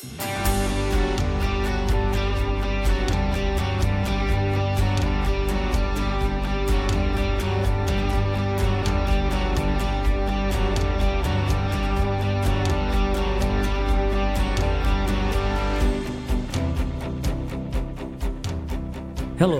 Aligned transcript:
Hello, 0.00 0.16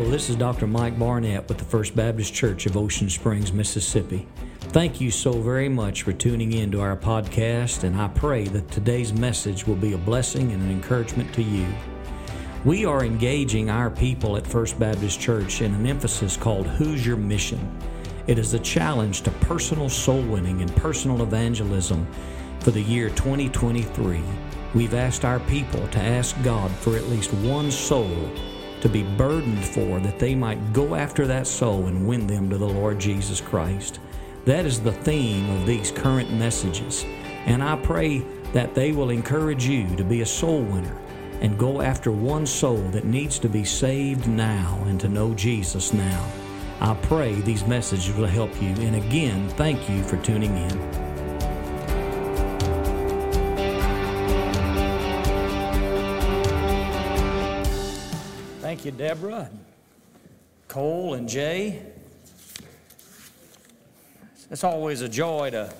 this 0.09 0.31
is 0.31 0.37
Dr. 0.37 0.67
Mike 0.67 0.99
Barnett 0.99 1.47
with 1.49 1.59
the 1.59 1.65
First 1.65 1.95
Baptist 1.95 2.33
Church 2.33 2.65
of 2.65 2.79
Ocean 2.79 3.11
Springs, 3.11 3.53
Mississippi. 3.53 4.27
Thank 4.73 5.01
you 5.01 5.11
so 5.11 5.33
very 5.33 5.69
much 5.69 6.03
for 6.03 6.13
tuning 6.13 6.53
in 6.53 6.71
to 6.71 6.81
our 6.81 6.97
podcast, 6.97 7.83
and 7.83 8.01
I 8.01 8.07
pray 8.07 8.45
that 8.45 8.71
today's 8.71 9.13
message 9.13 9.67
will 9.67 9.75
be 9.75 9.95
a 9.95 9.99
blessing 9.99 10.53
and 10.53 10.63
an 10.63 10.71
encouragement 10.71 11.35
to 11.35 11.43
you. 11.43 11.67
We 12.65 12.85
are 12.85 13.05
engaging 13.05 13.69
our 13.69 13.91
people 13.91 14.37
at 14.37 14.47
First 14.47 14.79
Baptist 14.79 15.19
Church 15.19 15.61
in 15.61 15.75
an 15.75 15.89
emphasis 15.89 16.37
called 16.37 16.69
Who's 16.69 17.05
Your 17.05 17.17
Mission? 17.17 17.59
It 18.29 18.39
is 18.39 18.55
a 18.55 18.61
challenge 18.61 19.23
to 19.23 19.33
personal 19.33 19.89
soul 19.89 20.23
winning 20.23 20.61
and 20.61 20.77
personal 20.77 21.21
evangelism 21.25 22.07
for 22.61 22.71
the 22.71 22.83
year 22.83 23.09
2023. 23.11 24.23
We've 24.77 24.95
asked 24.95 25.25
our 25.25 25.41
people 25.41 25.85
to 25.89 25.99
ask 25.99 26.41
God 26.45 26.71
for 26.71 26.95
at 26.95 27.09
least 27.09 27.35
one 27.35 27.73
soul 27.73 28.31
to 28.83 28.89
be 28.89 29.03
burdened 29.03 29.65
for, 29.65 29.99
that 29.99 30.21
they 30.21 30.37
might 30.37 30.73
go 30.73 30.95
after 30.95 31.27
that 31.27 31.49
soul 31.49 31.89
and 31.89 32.07
win 32.07 32.29
them 32.29 32.49
to 32.51 32.57
the 32.57 32.69
Lord 32.69 33.01
Jesus 33.01 33.41
Christ. 33.41 33.99
That 34.47 34.65
is 34.65 34.81
the 34.81 34.93
theme 34.93 35.51
of 35.51 35.67
these 35.67 35.91
current 35.91 36.33
messages. 36.33 37.05
And 37.47 37.63
I 37.63 37.77
pray 37.77 38.21
that 38.53 38.75
they 38.75 38.93
will 38.93 39.11
encourage 39.11 39.67
you 39.67 39.95
to 39.97 40.05
be 40.05 40.23
a 40.23 40.27
soul 40.27 40.63
winner 40.63 40.97
and 41.41 41.59
go 41.59 41.81
after 41.81 42.11
one 42.11 42.47
soul 42.47 42.83
that 42.91 43.05
needs 43.05 43.39
to 43.39 43.49
be 43.49 43.65
saved 43.65 44.27
now 44.29 44.83
and 44.87 45.01
to 45.01 45.09
know 45.09 45.35
Jesus 45.35 45.93
now. 45.93 46.27
I 46.81 46.95
pray 46.95 47.35
these 47.35 47.67
messages 47.67 48.15
will 48.15 48.27
help 48.27 48.51
you. 48.63 48.69
And 48.69 48.97
again, 48.97 49.49
thank 49.51 49.89
you 49.89 50.03
for 50.03 50.17
tuning 50.19 50.57
in. 50.57 51.11
Thank 58.61 58.85
you, 58.85 58.93
Deborah, 58.93 59.51
Cole, 60.69 61.15
and 61.15 61.29
Jay. 61.29 61.83
It's 64.51 64.65
always 64.65 65.01
a 65.01 65.09
joy 65.09 65.51
to 65.51 65.73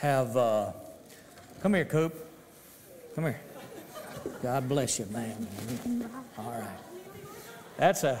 have. 0.00 0.36
Uh, 0.36 0.72
come 1.62 1.74
here, 1.74 1.84
Coop. 1.84 2.12
Come 3.14 3.24
here. 3.24 3.40
God 4.42 4.68
bless 4.68 4.98
you, 4.98 5.06
man. 5.06 5.46
All 6.36 6.50
right. 6.50 6.78
That's 7.76 8.02
a 8.02 8.20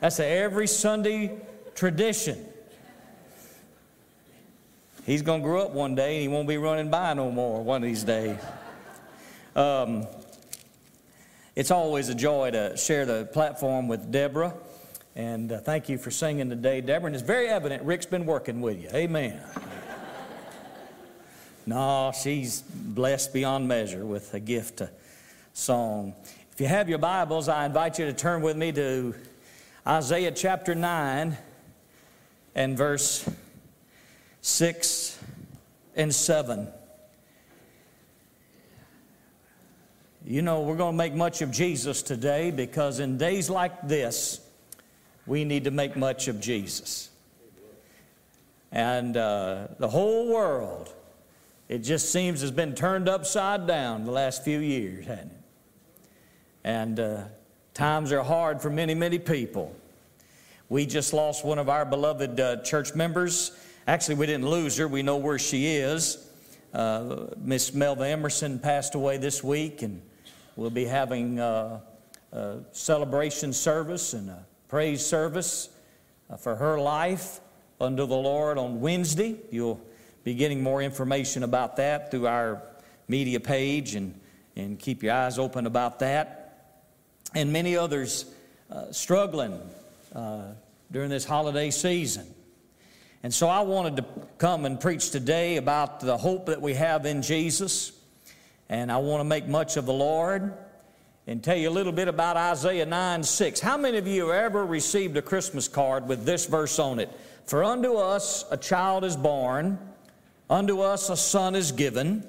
that's 0.00 0.20
a 0.20 0.26
every 0.26 0.66
Sunday 0.66 1.38
tradition. 1.74 2.46
He's 5.04 5.20
going 5.20 5.42
to 5.42 5.46
grow 5.46 5.66
up 5.66 5.72
one 5.72 5.94
day 5.94 6.14
and 6.14 6.22
he 6.22 6.28
won't 6.28 6.48
be 6.48 6.56
running 6.56 6.90
by 6.90 7.12
no 7.12 7.30
more 7.30 7.62
one 7.62 7.82
of 7.82 7.88
these 7.88 8.04
days. 8.04 8.38
Um, 9.54 10.06
it's 11.54 11.70
always 11.70 12.08
a 12.08 12.14
joy 12.14 12.52
to 12.52 12.74
share 12.78 13.04
the 13.04 13.28
platform 13.32 13.86
with 13.86 14.10
Deborah. 14.10 14.54
And 15.18 15.50
uh, 15.50 15.58
thank 15.58 15.88
you 15.88 15.98
for 15.98 16.12
singing 16.12 16.48
today, 16.48 16.80
Deborah. 16.80 17.08
And 17.08 17.16
it's 17.16 17.24
very 17.24 17.48
evident 17.48 17.82
Rick's 17.82 18.06
been 18.06 18.24
working 18.24 18.60
with 18.60 18.80
you. 18.80 18.88
Amen. 18.94 19.40
no, 21.66 22.12
she's 22.22 22.62
blessed 22.62 23.32
beyond 23.32 23.66
measure 23.66 24.06
with 24.06 24.32
a 24.34 24.38
gift 24.38 24.78
to 24.78 24.88
song. 25.54 26.14
If 26.52 26.60
you 26.60 26.68
have 26.68 26.88
your 26.88 27.00
Bibles, 27.00 27.48
I 27.48 27.66
invite 27.66 27.98
you 27.98 28.04
to 28.06 28.12
turn 28.12 28.42
with 28.42 28.56
me 28.56 28.70
to 28.70 29.12
Isaiah 29.84 30.30
chapter 30.30 30.76
9 30.76 31.36
and 32.54 32.78
verse 32.78 33.28
6 34.42 35.18
and 35.96 36.14
7. 36.14 36.68
You 40.24 40.42
know, 40.42 40.60
we're 40.60 40.76
going 40.76 40.92
to 40.92 40.96
make 40.96 41.14
much 41.14 41.42
of 41.42 41.50
Jesus 41.50 42.02
today 42.02 42.52
because 42.52 43.00
in 43.00 43.18
days 43.18 43.50
like 43.50 43.88
this, 43.88 44.44
we 45.28 45.44
need 45.44 45.64
to 45.64 45.70
make 45.70 45.96
much 45.96 46.26
of 46.26 46.40
Jesus. 46.40 47.10
And 48.72 49.16
uh, 49.16 49.68
the 49.78 49.88
whole 49.88 50.32
world, 50.32 50.92
it 51.68 51.78
just 51.78 52.12
seems, 52.12 52.40
has 52.40 52.50
been 52.50 52.74
turned 52.74 53.08
upside 53.08 53.66
down 53.66 54.04
the 54.04 54.10
last 54.10 54.42
few 54.42 54.58
years, 54.58 55.06
hasn't 55.06 55.30
it? 55.30 55.38
And 56.64 57.00
uh, 57.00 57.22
times 57.74 58.10
are 58.10 58.22
hard 58.22 58.60
for 58.60 58.70
many, 58.70 58.94
many 58.94 59.18
people. 59.18 59.74
We 60.68 60.84
just 60.84 61.12
lost 61.12 61.44
one 61.44 61.58
of 61.58 61.68
our 61.68 61.84
beloved 61.84 62.40
uh, 62.40 62.56
church 62.62 62.94
members. 62.94 63.52
Actually, 63.86 64.16
we 64.16 64.26
didn't 64.26 64.48
lose 64.48 64.76
her, 64.76 64.88
we 64.88 65.02
know 65.02 65.16
where 65.16 65.38
she 65.38 65.66
is. 65.66 66.26
Uh, 66.74 67.26
Miss 67.38 67.70
Melva 67.70 68.10
Emerson 68.10 68.58
passed 68.58 68.94
away 68.94 69.16
this 69.16 69.44
week, 69.44 69.82
and 69.82 70.02
We'll 70.58 70.70
be 70.70 70.86
having 70.86 71.38
uh, 71.38 71.78
a 72.32 72.56
celebration 72.72 73.52
service 73.52 74.12
and 74.12 74.28
a 74.28 74.44
praise 74.68 75.04
service 75.04 75.70
uh, 76.30 76.36
for 76.36 76.54
her 76.56 76.78
life 76.78 77.40
under 77.80 78.04
the 78.04 78.16
Lord 78.16 78.58
on 78.58 78.80
Wednesday. 78.80 79.36
You'll 79.50 79.80
be 80.24 80.34
getting 80.34 80.62
more 80.62 80.82
information 80.82 81.42
about 81.42 81.76
that 81.76 82.10
through 82.10 82.26
our 82.26 82.62
media 83.08 83.40
page 83.40 83.94
and, 83.94 84.18
and 84.56 84.78
keep 84.78 85.02
your 85.02 85.14
eyes 85.14 85.38
open 85.38 85.66
about 85.66 86.00
that. 86.00 86.74
And 87.34 87.52
many 87.52 87.76
others 87.76 88.26
uh, 88.70 88.92
struggling 88.92 89.58
uh, 90.14 90.52
during 90.92 91.08
this 91.08 91.24
holiday 91.24 91.70
season. 91.70 92.26
And 93.22 93.32
so 93.32 93.48
I 93.48 93.60
wanted 93.60 93.96
to 93.96 94.04
come 94.36 94.66
and 94.66 94.78
preach 94.78 95.10
today 95.10 95.56
about 95.56 96.00
the 96.00 96.16
hope 96.16 96.46
that 96.46 96.60
we 96.60 96.74
have 96.74 97.06
in 97.06 97.22
Jesus 97.22 97.92
and 98.68 98.92
I 98.92 98.98
want 98.98 99.20
to 99.20 99.24
make 99.24 99.46
much 99.46 99.76
of 99.76 99.86
the 99.86 99.92
Lord 99.94 100.52
and 101.28 101.44
tell 101.44 101.58
you 101.58 101.68
a 101.68 101.70
little 101.70 101.92
bit 101.92 102.08
about 102.08 102.38
Isaiah 102.38 102.86
9 102.86 103.22
6. 103.22 103.60
How 103.60 103.76
many 103.76 103.98
of 103.98 104.06
you 104.06 104.28
have 104.28 104.44
ever 104.44 104.64
received 104.64 105.14
a 105.18 105.22
Christmas 105.22 105.68
card 105.68 106.08
with 106.08 106.24
this 106.24 106.46
verse 106.46 106.78
on 106.78 106.98
it? 106.98 107.10
For 107.44 107.62
unto 107.62 107.96
us 107.96 108.46
a 108.50 108.56
child 108.56 109.04
is 109.04 109.14
born, 109.14 109.78
unto 110.48 110.80
us 110.80 111.10
a 111.10 111.18
son 111.18 111.54
is 111.54 111.70
given, 111.70 112.26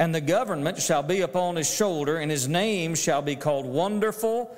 and 0.00 0.12
the 0.12 0.20
government 0.20 0.82
shall 0.82 1.04
be 1.04 1.20
upon 1.20 1.54
his 1.54 1.72
shoulder, 1.72 2.16
and 2.16 2.32
his 2.32 2.48
name 2.48 2.96
shall 2.96 3.22
be 3.22 3.36
called 3.36 3.64
Wonderful, 3.64 4.56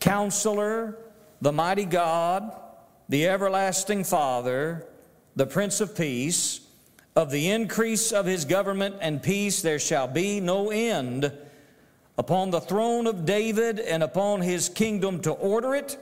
Counselor, 0.00 0.98
the 1.40 1.52
Mighty 1.52 1.86
God, 1.86 2.54
the 3.08 3.26
Everlasting 3.26 4.04
Father, 4.04 4.86
the 5.34 5.46
Prince 5.46 5.80
of 5.80 5.96
Peace. 5.96 6.60
Of 7.16 7.30
the 7.30 7.50
increase 7.50 8.12
of 8.12 8.26
his 8.26 8.44
government 8.44 8.96
and 9.00 9.22
peace 9.22 9.62
there 9.62 9.78
shall 9.78 10.08
be 10.08 10.40
no 10.40 10.70
end 10.70 11.32
upon 12.18 12.50
the 12.50 12.60
throne 12.60 13.06
of 13.06 13.24
David 13.24 13.80
and 13.80 14.02
upon 14.02 14.40
his 14.40 14.68
kingdom 14.68 15.20
to 15.22 15.32
order 15.32 15.74
it 15.74 15.98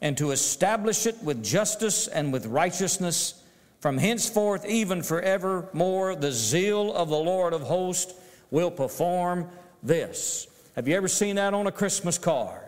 and 0.00 0.16
to 0.18 0.30
establish 0.30 1.06
it 1.06 1.22
with 1.22 1.44
justice 1.44 2.08
and 2.08 2.32
with 2.32 2.46
righteousness 2.46 3.42
from 3.80 3.98
henceforth 3.98 4.66
even 4.66 5.02
forevermore 5.02 6.14
the 6.14 6.32
zeal 6.32 6.92
of 6.94 7.08
the 7.08 7.16
Lord 7.16 7.52
of 7.52 7.62
hosts 7.62 8.14
will 8.50 8.70
perform 8.70 9.48
this. 9.82 10.46
Have 10.76 10.86
you 10.88 10.96
ever 10.96 11.08
seen 11.08 11.36
that 11.36 11.54
on 11.54 11.66
a 11.66 11.72
Christmas 11.72 12.18
card? 12.18 12.62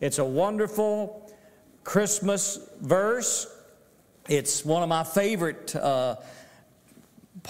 It's 0.00 0.18
a 0.18 0.24
wonderful 0.24 1.30
Christmas 1.84 2.58
verse. 2.80 3.46
It's 4.28 4.64
one 4.64 4.82
of 4.82 4.88
my 4.88 5.04
favorite 5.04 5.74
uh, 5.76 6.16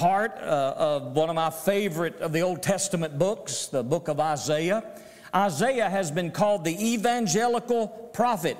part 0.00 0.38
uh, 0.38 0.72
of 0.78 1.14
one 1.14 1.28
of 1.28 1.34
my 1.34 1.50
favorite 1.50 2.18
of 2.22 2.32
the 2.32 2.40
Old 2.40 2.62
Testament 2.62 3.18
books, 3.18 3.66
the 3.66 3.82
book 3.82 4.08
of 4.08 4.18
Isaiah. 4.18 4.82
Isaiah 5.34 5.90
has 5.90 6.10
been 6.10 6.30
called 6.30 6.64
the 6.64 6.94
evangelical 6.94 7.86
prophet. 8.14 8.56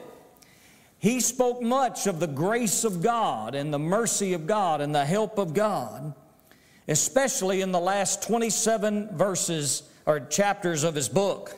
He 0.99 1.19
spoke 1.21 1.63
much 1.63 2.07
of 2.07 2.21
the 2.21 2.27
grace 2.27 2.85
of 2.85 3.01
God 3.01 3.55
and 3.55 3.73
the 3.73 3.79
mercy 3.79 4.35
of 4.35 4.47
God 4.47 4.83
and 4.83 4.95
the 4.95 5.07
help 5.07 5.39
of 5.39 5.55
God, 5.55 6.13
especially 6.87 7.63
in 7.63 7.73
the 7.73 7.81
last 7.81 8.23
27 8.25 9.17
verses 9.17 9.85
or 10.05 10.21
chapters 10.21 10.85
of 10.85 10.95
his 10.95 11.09
book. 11.09 11.55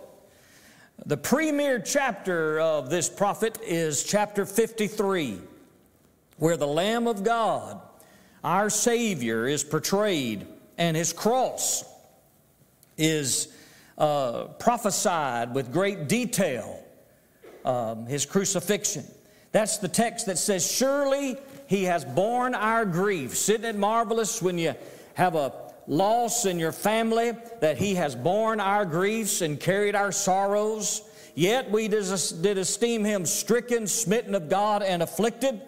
The 1.07 1.17
premier 1.17 1.81
chapter 1.81 2.61
of 2.61 2.89
this 2.89 3.09
prophet 3.09 3.59
is 3.67 4.05
chapter 4.05 4.47
53, 4.47 5.41
where 6.37 6.57
the 6.57 6.69
Lamb 6.69 7.09
of 7.09 7.25
God 7.25 7.81
our 8.45 8.71
Savior 8.71 9.47
is 9.47 9.65
portrayed, 9.65 10.47
and 10.79 10.97
his 10.97 11.13
cross 11.13 11.85
is 12.99 13.49
uh, 13.99 14.45
prophesied 14.59 15.55
with 15.55 15.73
great 15.73 16.09
detail, 16.09 16.83
um, 17.65 18.07
his 18.07 18.27
crucifixion. 18.27 19.05
That's 19.53 19.79
the 19.79 19.89
text 19.89 20.27
that 20.27 20.39
says, 20.39 20.71
Surely 20.71 21.37
he 21.67 21.85
has 21.85 22.05
borne 22.05 22.55
our 22.55 22.85
griefs. 22.85 23.49
Isn't 23.49 23.65
it 23.65 23.77
marvelous 23.77 24.43
when 24.43 24.59
you 24.59 24.75
have 25.15 25.35
a, 25.35 25.53
loss 25.87 26.47
in 26.47 26.59
your 26.59 26.73
family, 26.73 27.33
that 27.61 27.79
He 27.79 27.95
has 27.97 28.15
borne 28.15 28.61
our 28.61 28.85
griefs 28.85 29.41
and 29.41 29.59
carried 29.59 29.95
our 29.95 30.13
sorrows. 30.13 31.03
Yet 31.35 31.71
we 31.71 31.89
did 31.89 32.59
esteem 32.59 33.05
Him 33.05 33.27
stricken, 33.27 33.87
smitten 33.87 34.35
of 34.35 34.49
God, 34.49 34.83
and 34.83 35.03
afflicted. 35.03 35.61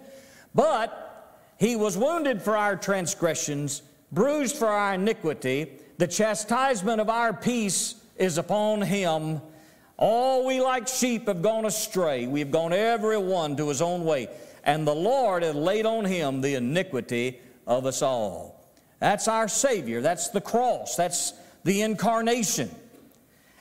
But 0.54 1.00
He 1.58 1.76
was 1.76 1.96
wounded 1.96 2.42
for 2.42 2.56
our 2.56 2.76
transgressions, 2.76 3.82
bruised 4.12 4.56
for 4.56 4.68
our 4.68 4.94
iniquity. 4.94 5.70
The 5.98 6.08
chastisement 6.08 7.00
of 7.00 7.08
our 7.08 7.32
peace 7.32 7.94
is 8.16 8.38
upon 8.38 8.82
Him. 8.82 9.40
All 9.96 10.44
we 10.46 10.60
like 10.60 10.88
sheep 10.88 11.28
have 11.28 11.42
gone 11.42 11.64
astray. 11.64 12.26
We 12.26 12.40
have 12.40 12.50
gone 12.50 12.72
every 12.72 13.18
one 13.18 13.56
to 13.56 13.68
his 13.68 13.80
own 13.80 14.04
way. 14.04 14.28
And 14.64 14.86
the 14.86 14.94
Lord 14.94 15.42
hath 15.42 15.54
laid 15.54 15.86
on 15.86 16.04
him 16.04 16.40
the 16.40 16.56
iniquity 16.56 17.38
of 17.66 17.86
us 17.86 18.02
all. 18.02 18.68
That's 18.98 19.28
our 19.28 19.46
Savior. 19.46 20.00
That's 20.00 20.30
the 20.30 20.40
cross. 20.40 20.96
That's 20.96 21.34
the 21.62 21.82
incarnation. 21.82 22.70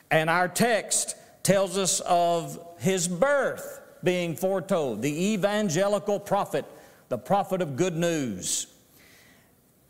And 0.10 0.30
our 0.30 0.48
text 0.48 1.16
tells 1.44 1.78
us 1.78 2.00
of 2.02 2.60
his 2.80 3.08
birth 3.08 3.82
being 4.04 4.36
foretold, 4.36 5.02
the 5.02 5.34
evangelical 5.34 6.20
prophet, 6.20 6.66
the 7.14 7.18
prophet 7.20 7.62
of 7.62 7.76
good 7.76 7.96
news. 7.96 8.66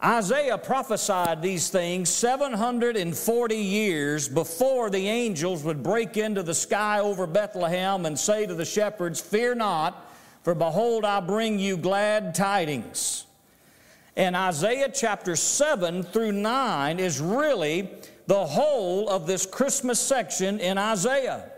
Isaiah 0.03 0.57
prophesied 0.57 1.41
these 1.41 1.69
things 1.69 2.09
740 2.09 3.55
years 3.55 4.27
before 4.27 4.89
the 4.89 5.07
angels 5.07 5.63
would 5.63 5.81
break 5.81 6.17
into 6.17 6.43
the 6.43 6.53
sky 6.53 6.99
over 6.99 7.25
Bethlehem 7.25 8.05
and 8.05 8.19
say 8.19 8.45
to 8.45 8.53
the 8.53 8.65
shepherds, 8.65 9.21
Fear 9.21 9.55
not, 9.55 10.13
for 10.43 10.53
behold, 10.53 11.05
I 11.05 11.21
bring 11.21 11.59
you 11.59 11.77
glad 11.77 12.35
tidings. 12.35 13.25
And 14.17 14.35
Isaiah 14.35 14.91
chapter 14.93 15.37
7 15.37 16.03
through 16.03 16.33
9 16.33 16.99
is 16.99 17.21
really 17.21 17.89
the 18.27 18.45
whole 18.45 19.07
of 19.07 19.27
this 19.27 19.45
Christmas 19.45 19.97
section 19.97 20.59
in 20.59 20.77
Isaiah. 20.77 21.52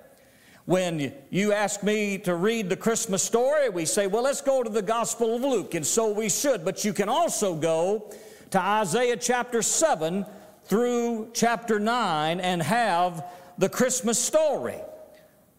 When 0.66 1.14
you 1.30 1.54
ask 1.54 1.84
me 1.84 2.18
to 2.20 2.36
read 2.36 2.70
the 2.70 2.76
Christmas 2.76 3.22
story, 3.22 3.70
we 3.70 3.86
say, 3.86 4.08
well, 4.08 4.24
let's 4.24 4.42
go 4.42 4.64
to 4.64 4.70
the 4.70 4.82
Gospel 4.82 5.36
of 5.36 5.44
Luke, 5.44 5.76
and 5.76 5.86
so 5.86 6.12
we 6.12 6.28
should. 6.28 6.66
But 6.66 6.84
you 6.84 6.92
can 6.92 7.08
also 7.08 7.54
go 7.54 8.12
to 8.50 8.60
Isaiah 8.60 9.18
chapter 9.18 9.62
7 9.62 10.26
through 10.64 11.30
chapter 11.34 11.80
9 11.80 12.40
and 12.40 12.64
have 12.64 13.26
the 13.60 13.70
Christmas 13.70 14.18
story, 14.18 14.80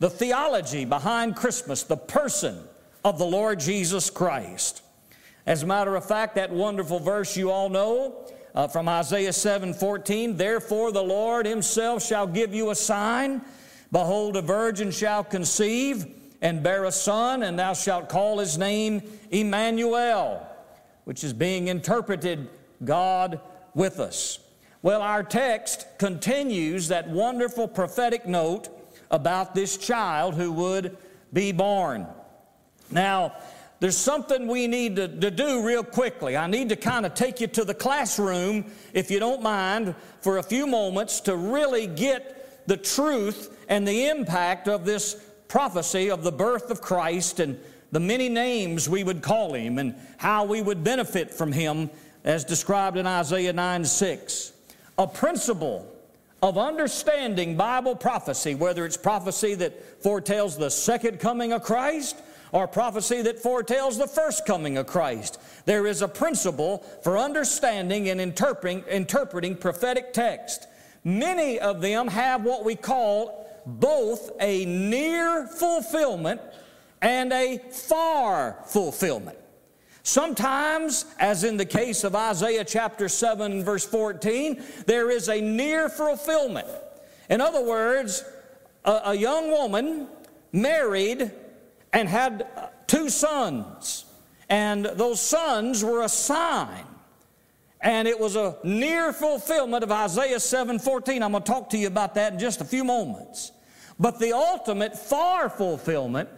the 0.01 0.11
theology 0.11 0.85
behind 0.85 1.37
Christmas, 1.37 1.85
the 1.85 1.97
person 1.97 2.59
of 3.05 3.19
the 3.19 3.25
Lord 3.25 3.61
Jesus 3.61 4.11
Christ. 4.11 4.83
As 5.47 5.63
a 5.63 5.67
matter 5.67 5.95
of 5.95 6.05
fact, 6.05 6.35
that 6.35 6.51
wonderful 6.51 6.99
verse 6.99 7.37
you 7.37 7.53
all 7.53 7.69
know 7.69 8.27
uh, 8.57 8.67
from 8.67 8.89
Isaiah 8.89 9.33
7 9.33 9.73
14, 9.73 10.37
therefore 10.37 10.91
the 10.91 11.05
Lord 11.05 11.47
himself 11.47 12.05
shall 12.05 12.27
give 12.27 12.53
you 12.53 12.71
a 12.71 12.75
sign. 12.75 13.43
Behold, 13.93 14.37
a 14.37 14.43
virgin 14.43 14.91
shall 14.91 15.25
conceive 15.25 16.07
and 16.43 16.63
bear 16.63 16.85
a 16.85 16.93
son, 16.93 17.43
and 17.43 17.59
thou 17.59 17.73
shalt 17.73 18.09
call 18.09 18.39
his 18.39 18.59
name 18.59 19.03
Emmanuel, 19.31 20.47
which 21.05 21.25
is 21.25 21.33
being 21.33 21.69
interpreted 21.69 22.49
God 22.85 23.41
with 23.75 24.01
us. 24.01 24.39
Well, 24.83 25.03
our 25.03 25.23
text 25.23 25.87
continues 25.99 26.89
that 26.89 27.09
wonderful 27.09 27.69
prophetic 27.69 28.27
note 28.27 28.69
about 29.11 29.55
this 29.55 29.77
child 29.77 30.35
who 30.35 30.53
would 30.53 30.97
be 31.33 31.53
born. 31.53 32.07
Now, 32.91 33.35
there's 33.81 33.97
something 33.97 34.47
we 34.47 34.67
need 34.67 34.97
to, 34.97 35.09
to, 35.09 35.31
do 35.31 35.67
real 35.67 35.85
quickly. 35.85 36.37
I 36.37 36.47
need 36.47 36.71
to 36.71 36.77
kind 36.77 37.05
of 37.05 37.15
take 37.15 37.41
you 37.41 37.47
to 37.49 37.65
the 37.65 37.75
classroom, 37.75 38.65
if 38.95 39.11
you 39.11 39.19
don't 39.19 39.43
mind, 39.43 39.95
for 40.21 40.39
a 40.39 40.43
few 40.43 40.67
moments 40.67 41.21
to 41.23 41.37
really 41.37 41.87
get 41.87 42.36
the 42.67 42.77
truth 42.77 43.57
and 43.69 43.87
the 43.87 44.09
impact 44.09 44.69
of 44.69 44.85
this 44.85 45.23
prophecy 45.49 46.11
of 46.11 46.23
the 46.23 46.33
birth 46.33 46.71
of 46.71 46.81
Christ 46.81 47.41
and 47.41 47.59
the 47.93 48.01
many 48.01 48.29
names 48.29 48.89
we 48.89 49.05
would 49.05 49.23
call 49.23 49.55
him 49.55 49.79
and 49.79 49.95
how 50.19 50.45
we 50.45 50.61
would 50.61 50.83
benefit 50.83 51.33
from 51.33 51.53
him 51.53 51.91
as 52.25 52.45
described 52.45 52.97
in 52.97 53.07
Isaiah 53.07 53.53
9 53.53 53.85
6. 53.85 54.53
A 54.99 55.07
principle 55.07 55.93
of 56.43 56.59
understanding 56.59 57.57
Bible 57.57 57.97
prophecy, 57.97 58.55
whether 58.55 58.85
it's 58.85 58.97
prophecy 58.97 59.55
that 59.55 60.03
foretells 60.03 60.57
the 60.57 60.71
second 60.71 61.21
coming 61.21 61.53
of 61.53 61.63
Christ 61.63 62.21
or 62.53 62.67
prophecy 62.67 63.23
that 63.23 63.39
foretells 63.39 63.99
the 63.99 64.07
first 64.07 64.47
coming 64.47 64.77
of 64.79 64.87
Christ. 64.87 65.41
There 65.65 65.87
is 65.87 66.03
a 66.03 66.09
principle 66.09 66.79
for 67.03 67.19
understanding 67.19 68.09
and 68.09 68.21
interpreting, 68.21 68.85
interpreting 68.89 69.57
prophetic 69.57 70.13
text. 70.13 70.67
Many 71.07 71.61
of 71.61 71.81
them 71.81 72.09
have 72.09 72.43
what 72.43 72.65
we 72.65 72.75
call 72.75 73.49
both 73.65 74.33
a 74.41 74.65
near 74.65 75.47
fulfillment 75.47 76.41
and 77.01 77.33
a 77.33 77.59
far 77.71 78.59
fulfillment. 78.67 79.39
Sometimes, 80.03 81.05
as 81.21 81.45
in 81.45 81.59
the 81.59 81.65
case 81.65 82.03
of 82.03 82.17
Isaiah 82.17 82.65
chapter 82.65 83.09
7, 83.09 83.63
verse 83.63 83.85
14, 83.85 84.61
there 84.87 85.09
is 85.09 85.29
a 85.29 85.41
near 85.41 85.89
fulfillment. 85.89 86.67
In 87.31 87.41
other 87.41 87.65
words, 87.65 88.25
a, 88.85 89.03
a 89.05 89.15
young 89.15 89.53
woman 89.53 90.09
married 90.51 91.31
and 91.93 92.09
had 92.09 92.49
two 92.89 93.11
sons, 93.11 94.07
and 94.49 94.87
those 94.87 95.21
sons 95.21 95.85
were 95.85 96.03
a 96.03 96.09
sign. 96.09 96.86
And 97.81 98.09
it 98.09 98.19
was 98.19 98.37
a 98.37 98.57
near 98.65 99.13
fulfillment 99.13 99.85
of 99.85 99.93
Isaiah 99.93 100.39
7:14. 100.39 101.23
I'm 101.23 101.33
going 101.33 101.43
to 101.43 101.53
talk 101.53 101.71
to 101.71 101.79
you 101.79 101.87
about 101.87 102.15
that 102.15 102.33
in 102.33 102.39
just 102.39 102.61
a 102.61 102.65
few 102.65 102.85
moments. 102.85 103.53
But 103.99 104.19
the 104.19 104.33
ultimate 104.33 104.97
far 104.99 105.49
fulfillment 105.49 106.29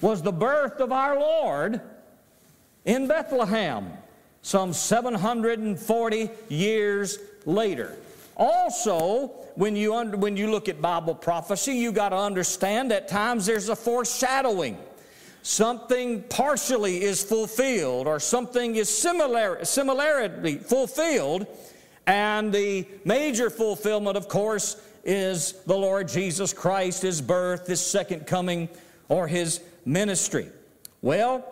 was 0.00 0.22
the 0.22 0.32
birth 0.32 0.80
of 0.80 0.92
our 0.92 1.18
Lord 1.18 1.80
in 2.84 3.06
Bethlehem 3.06 3.92
some 4.42 4.72
740 4.72 6.30
years 6.48 7.18
later. 7.44 7.96
Also, 8.36 9.28
when 9.54 9.76
you, 9.76 9.94
under, 9.94 10.16
when 10.16 10.36
you 10.36 10.50
look 10.50 10.68
at 10.68 10.80
Bible 10.80 11.14
prophecy, 11.14 11.74
you 11.74 11.92
got 11.92 12.10
to 12.10 12.16
understand 12.16 12.90
at 12.90 13.06
times 13.06 13.44
there's 13.44 13.68
a 13.68 13.76
foreshadowing. 13.76 14.78
Something 15.42 16.22
partially 16.24 17.02
is 17.02 17.22
fulfilled, 17.22 18.06
or 18.06 18.20
something 18.20 18.76
is 18.76 18.88
similar, 18.88 19.64
similarly 19.64 20.56
fulfilled, 20.58 21.46
and 22.06 22.52
the 22.52 22.86
major 23.04 23.48
fulfillment, 23.48 24.16
of 24.16 24.28
course, 24.28 24.76
is 25.04 25.52
the 25.66 25.76
Lord 25.76 26.08
Jesus 26.08 26.52
Christ, 26.52 27.02
His 27.02 27.22
birth, 27.22 27.66
His 27.66 27.80
second 27.80 28.26
coming, 28.26 28.68
or 29.08 29.26
His 29.26 29.60
ministry. 29.86 30.50
Well, 31.00 31.44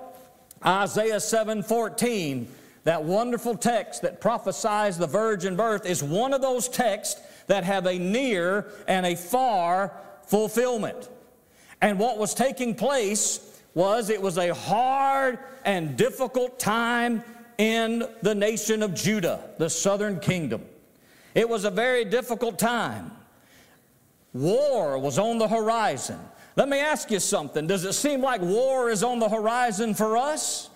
Isaiah 0.64 1.20
7:14, 1.20 2.46
that 2.84 3.04
wonderful 3.04 3.56
text 3.56 4.02
that 4.02 4.20
prophesies 4.20 4.98
the 4.98 5.06
virgin 5.06 5.56
birth, 5.56 5.86
is 5.86 6.02
one 6.02 6.34
of 6.34 6.42
those 6.42 6.68
texts 6.68 7.20
that 7.46 7.64
have 7.64 7.86
a 7.86 7.98
near 7.98 8.66
and 8.86 9.06
a 9.06 9.16
far 9.16 9.92
fulfillment. 10.26 11.08
And 11.80 11.98
what 11.98 12.18
was 12.18 12.34
taking 12.34 12.74
place 12.74 13.40
was 13.75 14.10
it 14.10 14.20
was 14.20 14.38
a 14.38 14.54
hard 14.54 15.38
and 15.64 15.96
difficult 15.96 16.58
time 16.58 17.22
in 17.58 18.08
the 18.22 18.34
nation 18.34 18.82
of 18.82 18.94
Judah, 18.94 19.50
the 19.58 19.68
southern 19.68 20.20
kingdom. 20.20 20.64
It 21.34 21.48
was 21.48 21.64
a 21.64 21.70
very 21.70 22.04
difficult 22.04 22.58
time. 22.58 23.12
War 24.32 24.98
was 24.98 25.18
on 25.18 25.38
the 25.38 25.48
horizon. 25.48 26.18
Let 26.56 26.68
me 26.68 26.78
ask 26.78 27.10
you 27.10 27.20
something. 27.20 27.66
Does 27.66 27.84
it 27.84 27.92
seem 27.92 28.20
like 28.20 28.40
war 28.40 28.90
is 28.90 29.02
on 29.02 29.18
the 29.18 29.28
horizon 29.28 29.94
for 29.94 30.16
us? 30.16 30.70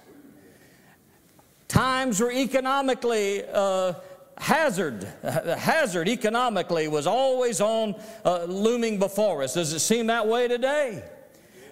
Times 1.69 2.21
were 2.21 2.31
economically 2.31 3.45
uh, 3.53 3.95
hazard. 4.39 5.05
Hazard 5.23 6.09
economically 6.09 6.89
was 6.89 7.07
always 7.07 7.61
on 7.61 7.95
uh, 8.25 8.45
looming 8.45 8.99
before 8.99 9.43
us. 9.43 9.55
Does 9.55 9.73
it 9.73 9.81
seem 9.81 10.07
that 10.09 10.27
way 10.27 10.49
today? 10.49 11.03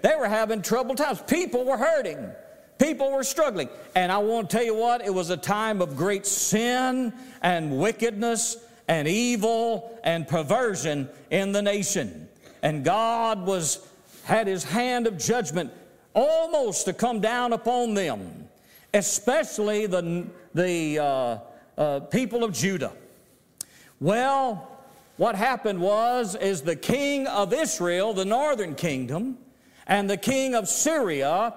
They 0.02 0.14
were 0.16 0.28
having 0.28 0.62
troubled 0.62 0.98
times. 0.98 1.22
People 1.22 1.64
were 1.64 1.76
hurting. 1.76 2.30
People 2.78 3.12
were 3.12 3.24
struggling. 3.24 3.68
And 3.94 4.10
I 4.10 4.18
want 4.18 4.48
to 4.48 4.56
tell 4.56 4.64
you 4.64 4.74
what, 4.74 5.04
it 5.04 5.12
was 5.12 5.30
a 5.30 5.36
time 5.36 5.82
of 5.82 5.96
great 5.96 6.24
sin 6.24 7.12
and 7.42 7.78
wickedness 7.78 8.56
and 8.88 9.06
evil 9.06 10.00
and 10.02 10.26
perversion 10.26 11.08
in 11.30 11.52
the 11.52 11.62
nation. 11.62 12.28
And 12.62 12.84
God 12.84 13.46
was 13.46 13.86
had 14.24 14.46
his 14.46 14.64
hand 14.64 15.06
of 15.06 15.18
judgment 15.18 15.72
almost 16.14 16.84
to 16.86 16.92
come 16.92 17.20
down 17.20 17.52
upon 17.52 17.94
them, 17.94 18.48
especially 18.94 19.86
the, 19.86 20.26
the 20.54 20.98
uh, 20.98 21.38
uh, 21.76 22.00
people 22.00 22.44
of 22.44 22.52
Judah. 22.52 22.92
Well, 24.00 24.68
what 25.16 25.34
happened 25.34 25.80
was, 25.80 26.34
is 26.34 26.62
the 26.62 26.76
king 26.76 27.26
of 27.26 27.52
Israel, 27.52 28.14
the 28.14 28.24
northern 28.24 28.74
kingdom, 28.74 29.36
and 29.90 30.08
the 30.08 30.16
king 30.16 30.54
of 30.54 30.68
Syria 30.68 31.52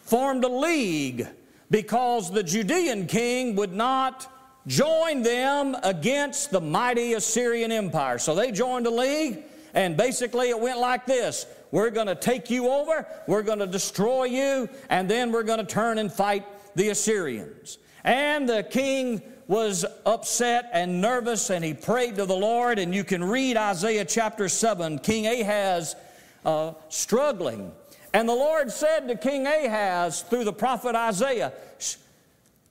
formed 0.00 0.42
a 0.42 0.48
league 0.48 1.26
because 1.70 2.30
the 2.30 2.42
Judean 2.42 3.06
king 3.06 3.54
would 3.54 3.72
not 3.72 4.26
join 4.66 5.22
them 5.22 5.76
against 5.84 6.50
the 6.50 6.60
mighty 6.60 7.14
Assyrian 7.14 7.70
Empire. 7.70 8.18
So 8.18 8.34
they 8.34 8.50
joined 8.50 8.88
a 8.88 8.90
league, 8.90 9.44
and 9.72 9.96
basically 9.96 10.50
it 10.50 10.60
went 10.60 10.80
like 10.80 11.06
this 11.06 11.46
We're 11.70 11.90
going 11.90 12.08
to 12.08 12.16
take 12.16 12.50
you 12.50 12.68
over, 12.68 13.06
we're 13.28 13.44
going 13.44 13.60
to 13.60 13.68
destroy 13.68 14.24
you, 14.24 14.68
and 14.90 15.08
then 15.08 15.30
we're 15.30 15.44
going 15.44 15.60
to 15.60 15.64
turn 15.64 15.98
and 15.98 16.12
fight 16.12 16.44
the 16.74 16.88
Assyrians. 16.88 17.78
And 18.02 18.48
the 18.48 18.64
king 18.64 19.22
was 19.46 19.84
upset 20.06 20.70
and 20.72 21.00
nervous, 21.00 21.50
and 21.50 21.64
he 21.64 21.74
prayed 21.74 22.16
to 22.16 22.26
the 22.26 22.36
Lord. 22.36 22.80
And 22.80 22.92
you 22.92 23.04
can 23.04 23.22
read 23.22 23.56
Isaiah 23.56 24.04
chapter 24.04 24.48
7, 24.48 24.98
King 25.00 25.26
Ahaz 25.26 25.94
uh, 26.44 26.72
struggling. 26.88 27.72
And 28.12 28.28
the 28.28 28.34
Lord 28.34 28.70
said 28.70 29.06
to 29.08 29.16
King 29.16 29.46
Ahaz 29.46 30.22
through 30.22 30.44
the 30.44 30.52
prophet 30.52 30.94
Isaiah, 30.94 31.52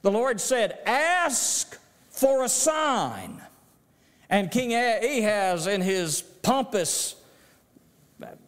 the 0.02 0.12
Lord 0.12 0.40
said, 0.40 0.80
Ask 0.86 1.80
for 2.10 2.44
a 2.44 2.50
sign. 2.50 3.42
And 4.30 4.52
King 4.52 4.74
Ahaz, 4.74 5.68
in 5.68 5.82
his 5.82 6.22
pompous, 6.22 7.16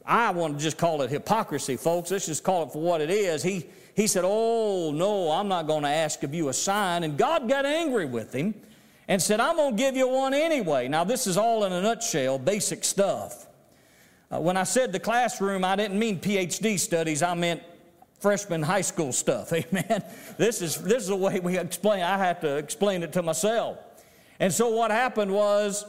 I 0.05 0.31
want 0.31 0.57
to 0.57 0.63
just 0.63 0.77
call 0.77 1.01
it 1.01 1.09
hypocrisy, 1.09 1.77
folks. 1.77 2.11
Let's 2.11 2.25
just 2.25 2.43
call 2.43 2.63
it 2.63 2.71
for 2.71 2.81
what 2.81 3.01
it 3.01 3.09
is. 3.09 3.41
He, 3.41 3.65
he 3.95 4.07
said, 4.07 4.23
Oh, 4.25 4.91
no, 4.91 5.31
I'm 5.31 5.47
not 5.47 5.67
going 5.67 5.83
to 5.83 5.89
ask 5.89 6.23
of 6.23 6.33
you 6.33 6.49
a 6.49 6.53
sign. 6.53 7.03
And 7.03 7.17
God 7.17 7.47
got 7.47 7.65
angry 7.65 8.05
with 8.05 8.33
him 8.33 8.53
and 9.07 9.21
said, 9.21 9.39
I'm 9.39 9.55
going 9.55 9.75
to 9.75 9.77
give 9.77 9.95
you 9.95 10.07
one 10.07 10.33
anyway. 10.33 10.87
Now, 10.87 11.03
this 11.03 11.27
is 11.27 11.37
all 11.37 11.63
in 11.65 11.73
a 11.73 11.81
nutshell, 11.81 12.39
basic 12.39 12.83
stuff. 12.83 13.47
Uh, 14.31 14.39
when 14.39 14.55
I 14.55 14.63
said 14.63 14.93
the 14.93 14.99
classroom, 14.99 15.65
I 15.65 15.75
didn't 15.75 15.99
mean 15.99 16.19
PhD 16.19 16.79
studies, 16.79 17.21
I 17.21 17.33
meant 17.33 17.61
freshman 18.19 18.61
high 18.61 18.81
school 18.81 19.11
stuff. 19.11 19.51
Amen. 19.53 20.03
This 20.37 20.61
is, 20.61 20.77
this 20.77 21.03
is 21.03 21.09
the 21.09 21.15
way 21.15 21.39
we 21.39 21.57
explain. 21.57 22.03
I 22.03 22.17
have 22.17 22.39
to 22.41 22.57
explain 22.57 23.03
it 23.03 23.11
to 23.13 23.23
myself. 23.23 23.77
And 24.39 24.53
so 24.53 24.69
what 24.69 24.91
happened 24.91 25.31
was, 25.31 25.85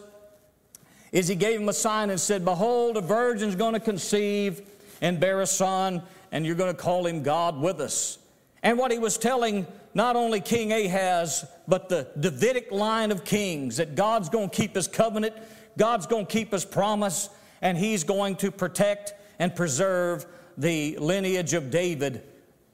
is 1.12 1.28
he 1.28 1.34
gave 1.34 1.60
him 1.60 1.68
a 1.68 1.74
sign 1.74 2.10
and 2.10 2.18
said, 2.18 2.44
Behold, 2.44 2.96
a 2.96 3.02
virgin's 3.02 3.54
going 3.54 3.74
to 3.74 3.80
conceive 3.80 4.62
and 5.02 5.20
bear 5.20 5.42
a 5.42 5.46
son, 5.46 6.02
and 6.32 6.46
you're 6.46 6.54
going 6.54 6.74
to 6.74 6.80
call 6.80 7.06
him 7.06 7.22
God 7.22 7.60
with 7.60 7.80
us. 7.80 8.18
And 8.62 8.78
what 8.78 8.90
he 8.90 8.98
was 8.98 9.18
telling 9.18 9.66
not 9.94 10.16
only 10.16 10.40
King 10.40 10.72
Ahaz, 10.72 11.44
but 11.68 11.88
the 11.88 12.08
Davidic 12.18 12.72
line 12.72 13.10
of 13.10 13.24
kings, 13.24 13.76
that 13.76 13.94
God's 13.94 14.30
going 14.30 14.48
to 14.48 14.56
keep 14.56 14.74
his 14.74 14.88
covenant, 14.88 15.34
God's 15.76 16.06
going 16.06 16.24
to 16.24 16.32
keep 16.32 16.52
his 16.52 16.64
promise, 16.64 17.28
and 17.62 17.78
he's 17.78 18.04
going 18.04 18.36
to 18.36 18.50
protect 18.50 19.14
and 19.38 19.54
preserve 19.54 20.26
the 20.58 20.98
lineage 20.98 21.54
of 21.54 21.70
David, 21.70 22.22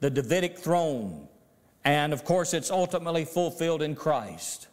the 0.01 0.09
Davidic 0.09 0.59
throne. 0.59 1.27
And 1.85 2.11
of 2.11 2.25
course, 2.25 2.53
it's 2.53 2.71
ultimately 2.71 3.23
fulfilled 3.23 3.81
in 3.81 3.95
Christ. 3.95 4.67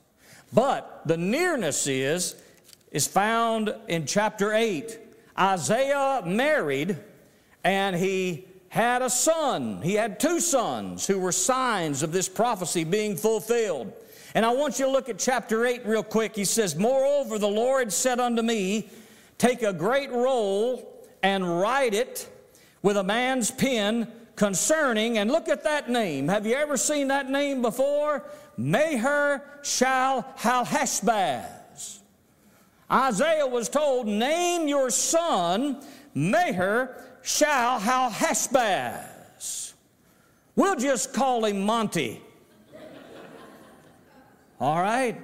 But 0.52 1.02
the 1.06 1.16
nearness 1.16 1.86
is, 1.86 2.34
is 2.90 3.06
found 3.06 3.74
in 3.88 4.06
chapter 4.06 4.52
8. 4.52 4.98
Isaiah 5.38 6.22
married 6.24 6.96
and 7.62 7.94
he 7.94 8.46
had 8.68 9.02
a 9.02 9.10
son. 9.10 9.82
He 9.82 9.94
had 9.94 10.18
two 10.18 10.40
sons 10.40 11.06
who 11.06 11.18
were 11.18 11.32
signs 11.32 12.02
of 12.02 12.12
this 12.12 12.28
prophecy 12.28 12.84
being 12.84 13.16
fulfilled. 13.16 13.92
And 14.34 14.44
I 14.44 14.52
want 14.52 14.78
you 14.78 14.86
to 14.86 14.90
look 14.90 15.08
at 15.08 15.18
chapter 15.18 15.66
8 15.66 15.86
real 15.86 16.02
quick. 16.02 16.36
He 16.36 16.44
says, 16.44 16.76
Moreover, 16.76 17.38
the 17.38 17.48
Lord 17.48 17.92
said 17.92 18.20
unto 18.20 18.42
me, 18.42 18.88
Take 19.38 19.62
a 19.62 19.72
great 19.72 20.10
roll 20.10 21.04
and 21.22 21.60
write 21.60 21.94
it 21.94 22.28
with 22.82 22.96
a 22.96 23.04
man's 23.04 23.50
pen 23.50 24.10
concerning, 24.36 25.18
and 25.18 25.30
look 25.30 25.48
at 25.48 25.64
that 25.64 25.88
name. 25.90 26.28
Have 26.28 26.46
you 26.46 26.54
ever 26.54 26.76
seen 26.76 27.08
that 27.08 27.30
name 27.30 27.62
before? 27.62 28.22
Maher 28.56 29.42
Shal 29.62 30.22
Halhashbaz. 30.38 31.98
Isaiah 32.90 33.46
was 33.46 33.68
told, 33.68 34.06
Name 34.06 34.68
your 34.68 34.90
son 34.90 35.82
Maher 36.14 37.02
Shal 37.22 37.80
Halhashbaz. 37.80 39.72
We'll 40.54 40.76
just 40.76 41.12
call 41.12 41.44
him 41.44 41.62
Monty. 41.62 42.22
All 44.60 44.80
right? 44.80 45.20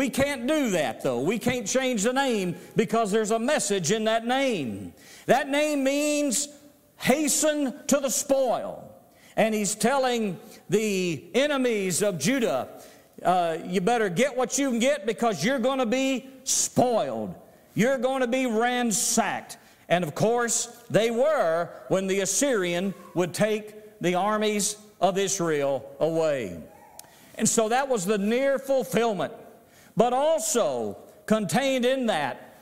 We 0.00 0.08
can't 0.08 0.46
do 0.46 0.70
that 0.70 1.02
though. 1.02 1.20
We 1.20 1.38
can't 1.38 1.66
change 1.66 2.04
the 2.04 2.14
name 2.14 2.56
because 2.74 3.10
there's 3.10 3.32
a 3.32 3.38
message 3.38 3.92
in 3.92 4.04
that 4.04 4.26
name. 4.26 4.94
That 5.26 5.50
name 5.50 5.84
means 5.84 6.48
hasten 6.96 7.74
to 7.88 8.00
the 8.00 8.08
spoil. 8.08 8.90
And 9.36 9.54
he's 9.54 9.74
telling 9.74 10.40
the 10.70 11.22
enemies 11.34 12.02
of 12.02 12.18
Judah, 12.18 12.80
uh, 13.22 13.58
you 13.62 13.82
better 13.82 14.08
get 14.08 14.34
what 14.34 14.56
you 14.56 14.70
can 14.70 14.78
get 14.78 15.04
because 15.04 15.44
you're 15.44 15.58
going 15.58 15.80
to 15.80 15.86
be 15.86 16.30
spoiled. 16.44 17.34
You're 17.74 17.98
going 17.98 18.22
to 18.22 18.26
be 18.26 18.46
ransacked. 18.46 19.58
And 19.90 20.02
of 20.02 20.14
course, 20.14 20.82
they 20.88 21.10
were 21.10 21.68
when 21.88 22.06
the 22.06 22.20
Assyrian 22.20 22.94
would 23.12 23.34
take 23.34 24.00
the 24.00 24.14
armies 24.14 24.78
of 24.98 25.18
Israel 25.18 25.94
away. 26.00 26.58
And 27.34 27.46
so 27.46 27.68
that 27.68 27.86
was 27.86 28.06
the 28.06 28.16
near 28.16 28.58
fulfillment. 28.58 29.34
But 30.00 30.14
also 30.14 30.96
contained 31.26 31.84
in 31.84 32.06
that, 32.06 32.54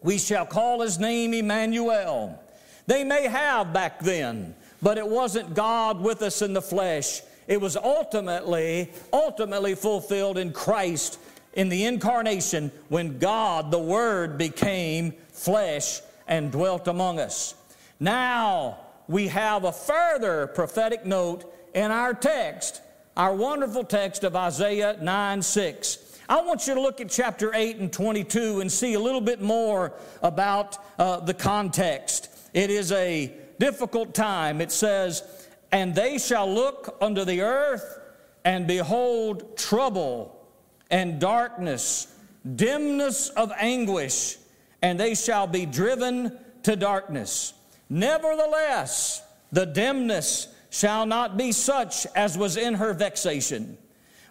we 0.00 0.16
shall 0.16 0.46
call 0.46 0.80
his 0.80 1.00
name 1.00 1.34
Emmanuel. 1.34 2.40
They 2.86 3.02
may 3.02 3.26
have 3.26 3.72
back 3.72 3.98
then, 3.98 4.54
but 4.80 4.96
it 4.96 5.08
wasn't 5.08 5.54
God 5.54 6.00
with 6.00 6.22
us 6.22 6.40
in 6.40 6.52
the 6.52 6.62
flesh. 6.62 7.22
It 7.48 7.60
was 7.60 7.76
ultimately, 7.76 8.92
ultimately 9.12 9.74
fulfilled 9.74 10.38
in 10.38 10.52
Christ 10.52 11.18
in 11.54 11.68
the 11.68 11.84
incarnation 11.84 12.70
when 12.90 13.18
God, 13.18 13.72
the 13.72 13.80
Word, 13.80 14.38
became 14.38 15.14
flesh 15.32 16.00
and 16.28 16.52
dwelt 16.52 16.86
among 16.86 17.18
us. 17.18 17.56
Now 17.98 18.78
we 19.08 19.26
have 19.26 19.64
a 19.64 19.72
further 19.72 20.46
prophetic 20.46 21.04
note 21.04 21.52
in 21.74 21.90
our 21.90 22.14
text, 22.14 22.82
our 23.16 23.34
wonderful 23.34 23.82
text 23.82 24.22
of 24.22 24.36
Isaiah 24.36 24.96
9 25.02 25.42
6. 25.42 26.04
I 26.30 26.42
want 26.42 26.66
you 26.66 26.74
to 26.74 26.80
look 26.80 27.00
at 27.00 27.08
chapter 27.08 27.54
8 27.54 27.78
and 27.78 27.90
22 27.90 28.60
and 28.60 28.70
see 28.70 28.92
a 28.92 29.00
little 29.00 29.22
bit 29.22 29.40
more 29.40 29.94
about 30.22 30.76
uh, 30.98 31.20
the 31.20 31.32
context. 31.32 32.28
It 32.52 32.68
is 32.68 32.92
a 32.92 33.32
difficult 33.58 34.12
time. 34.12 34.60
It 34.60 34.70
says, 34.70 35.22
And 35.72 35.94
they 35.94 36.18
shall 36.18 36.52
look 36.52 36.98
unto 37.00 37.24
the 37.24 37.40
earth 37.40 37.98
and 38.44 38.66
behold 38.66 39.56
trouble 39.56 40.46
and 40.90 41.18
darkness, 41.18 42.14
dimness 42.56 43.30
of 43.30 43.50
anguish, 43.56 44.36
and 44.82 45.00
they 45.00 45.14
shall 45.14 45.46
be 45.46 45.64
driven 45.64 46.38
to 46.64 46.76
darkness. 46.76 47.54
Nevertheless, 47.88 49.22
the 49.50 49.64
dimness 49.64 50.48
shall 50.68 51.06
not 51.06 51.38
be 51.38 51.52
such 51.52 52.06
as 52.14 52.36
was 52.36 52.58
in 52.58 52.74
her 52.74 52.92
vexation. 52.92 53.78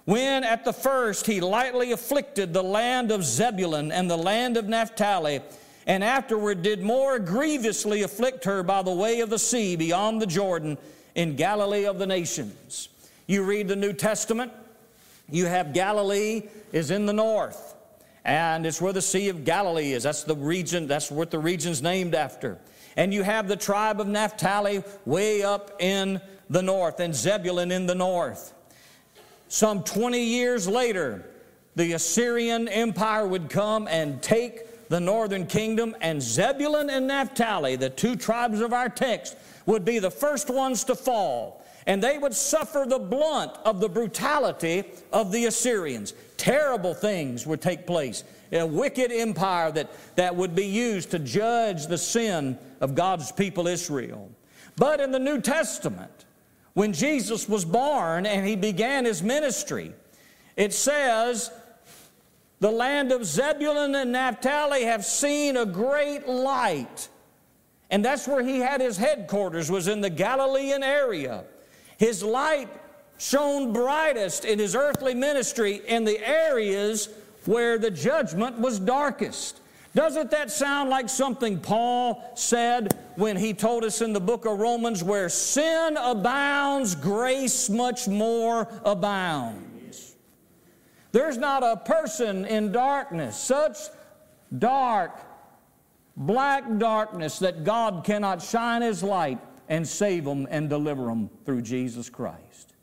When 0.08 0.46
at 0.46 0.64
the 0.64 0.72
first 0.72 1.26
he 1.26 1.42
lightly 1.42 1.92
afflicted 1.92 2.54
the 2.54 2.64
land 2.64 3.12
of 3.12 3.26
Zebulun 3.26 3.92
and 3.92 4.10
the 4.10 4.16
land 4.16 4.56
of 4.56 4.70
Naphtali, 4.70 5.42
and 5.86 6.02
afterward 6.02 6.62
did 6.62 6.82
more 6.82 7.20
grievously 7.20 8.04
afflict 8.04 8.46
her 8.46 8.64
by 8.64 8.84
the 8.84 8.94
way 8.94 9.20
of 9.20 9.30
the 9.30 9.38
sea 9.38 9.76
beyond 9.76 10.22
the 10.22 10.26
Jordan 10.26 10.78
in 11.16 11.36
Galilee 11.36 11.86
of 11.86 12.00
the 12.00 12.08
nations. 12.08 12.88
You 13.26 13.44
read 13.44 13.68
the 13.68 13.76
New 13.76 13.92
Testament, 13.92 14.54
you 15.30 15.46
have 15.46 15.74
Galilee 15.74 16.44
is 16.72 16.90
in 16.90 17.06
the 17.06 17.12
north, 17.12 17.76
and 18.24 18.66
it's 18.66 18.82
where 18.82 18.94
the 18.94 19.02
Sea 19.02 19.28
of 19.28 19.44
Galilee 19.44 19.92
is. 19.92 20.04
That's 20.04 20.24
the 20.24 20.38
region, 20.38 20.88
that's 20.88 21.12
what 21.12 21.32
the 21.32 21.40
region's 21.40 21.82
named 21.82 22.16
after. 22.16 22.58
And 22.96 23.14
you 23.14 23.24
have 23.24 23.50
the 23.50 23.58
tribe 23.58 24.00
of 24.00 24.08
Naphtali 24.08 24.86
way 25.06 25.44
up 25.44 25.82
in 25.82 26.22
the 26.50 26.62
north, 26.62 27.02
and 27.02 27.14
Zebulun 27.14 27.74
in 27.74 27.88
the 27.88 27.96
north. 27.96 28.54
Some 29.50 29.84
20 29.84 30.22
years 30.22 30.68
later, 30.68 31.25
the 31.75 31.94
Assyrian 31.94 32.68
Empire 32.68 33.27
would 33.27 33.50
come 33.50 33.88
and 33.88 34.22
take 34.22 34.89
the 34.89 35.00
northern 35.00 35.46
kingdom, 35.46 35.96
and 36.01 36.22
Zebulun 36.22 36.89
and 36.89 37.08
Naphtali, 37.08 37.75
the 37.75 37.89
two 37.89 38.16
tribes 38.16 38.62
of 38.62 38.74
our 38.74 38.89
text, 38.89 39.36
would 39.66 39.84
be 39.84 40.00
the 40.00 40.12
first 40.12 40.50
ones 40.50 40.84
to 40.86 40.96
fall. 40.96 41.63
And 41.86 42.04
they 42.04 42.18
would 42.18 42.34
suffer 42.34 42.86
the 42.88 43.00
blunt 43.00 43.51
of 43.63 43.80
the 43.80 43.88
brutality 43.88 44.84
of 45.13 45.32
the 45.32 45.46
Assyrians. 45.46 46.13
Terrible 46.36 46.94
things 46.94 47.48
would 47.48 47.62
take 47.62 47.88
place. 47.88 48.24
A 48.51 48.66
wicked 48.66 49.12
empire 49.12 49.72
that, 49.72 49.89
that 50.16 50.36
would 50.36 50.56
be 50.56 50.66
used 50.66 51.12
to 51.12 51.20
judge 51.20 51.88
the 51.88 51.98
sin 51.98 52.58
of 52.82 52.96
God's 52.96 53.32
people 53.32 53.68
Israel. 53.68 54.30
But 54.75 55.00
in 55.00 55.12
the 55.12 55.20
New 55.20 55.42
Testament, 55.42 56.25
when 56.77 56.93
Jesus 56.93 57.50
was 57.50 57.65
born 57.65 58.27
and 58.27 58.46
he 58.46 58.55
began 58.55 59.03
his 59.03 59.24
ministry, 59.24 59.93
it 60.55 60.72
says 60.72 61.50
the 62.60 62.69
land 62.69 63.12
of 63.12 63.25
Zebulun 63.25 63.96
and 63.96 64.12
Naphtali 64.12 64.84
have 64.84 65.03
seen 65.03 65.57
a 65.57 65.65
great 65.65 66.27
light. 66.27 67.10
And 67.89 68.05
that's 68.05 68.27
where 68.27 68.43
he 68.43 68.60
had 68.60 68.79
his 68.79 68.96
headquarters, 68.96 69.72
was 69.72 69.88
in 69.88 70.01
the 70.01 70.12
Galilean 70.12 70.84
area. 70.84 71.46
His 71.98 72.22
light 72.22 72.69
shone 73.17 73.74
brightest 73.74 74.46
in 74.46 74.60
his 74.60 74.75
earthly 74.75 75.15
ministry 75.15 75.81
in 75.88 76.03
the 76.03 76.19
areas 76.29 77.10
where 77.46 77.79
the 77.79 77.89
judgment 77.89 78.60
was 78.60 78.77
darkest. 78.77 79.62
Doesn't 79.96 80.29
that 80.29 80.51
sound 80.51 80.91
like 80.91 81.10
something 81.10 81.60
Paul 81.60 82.34
said 82.36 82.96
when 83.18 83.36
he 83.36 83.54
told 83.54 83.84
us 83.84 84.02
in 84.02 84.14
the 84.14 84.20
book 84.20 84.46
of 84.46 84.60
Romans, 84.60 85.04
where 85.04 85.28
sin 85.28 85.98
abounds, 85.98 86.94
grace 86.94 87.70
much 87.70 88.08
more 88.08 88.68
abounds? 88.86 90.16
There's 91.12 91.38
not 91.38 91.64
a 91.64 91.78
person 91.78 92.46
in 92.46 92.72
darkness, 92.72 93.36
such 93.36 93.78
dark, 94.56 95.20
black 96.16 96.78
darkness, 96.78 97.40
that 97.40 97.64
God 97.64 98.04
cannot 98.04 98.42
shine 98.42 98.84
His 98.84 99.02
light 99.02 99.40
and 99.68 99.88
save 99.88 100.24
them 100.24 100.48
and 100.52 100.70
deliver 100.70 101.06
them 101.06 101.32
through 101.44 101.64
Jesus 101.64 102.10
Christ. 102.10 102.76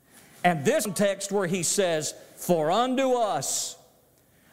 And 0.43 0.65
this 0.65 0.85
text 0.95 1.31
where 1.31 1.47
he 1.47 1.63
says, 1.63 2.13
For 2.35 2.69
unto 2.69 3.13
us, 3.13 3.77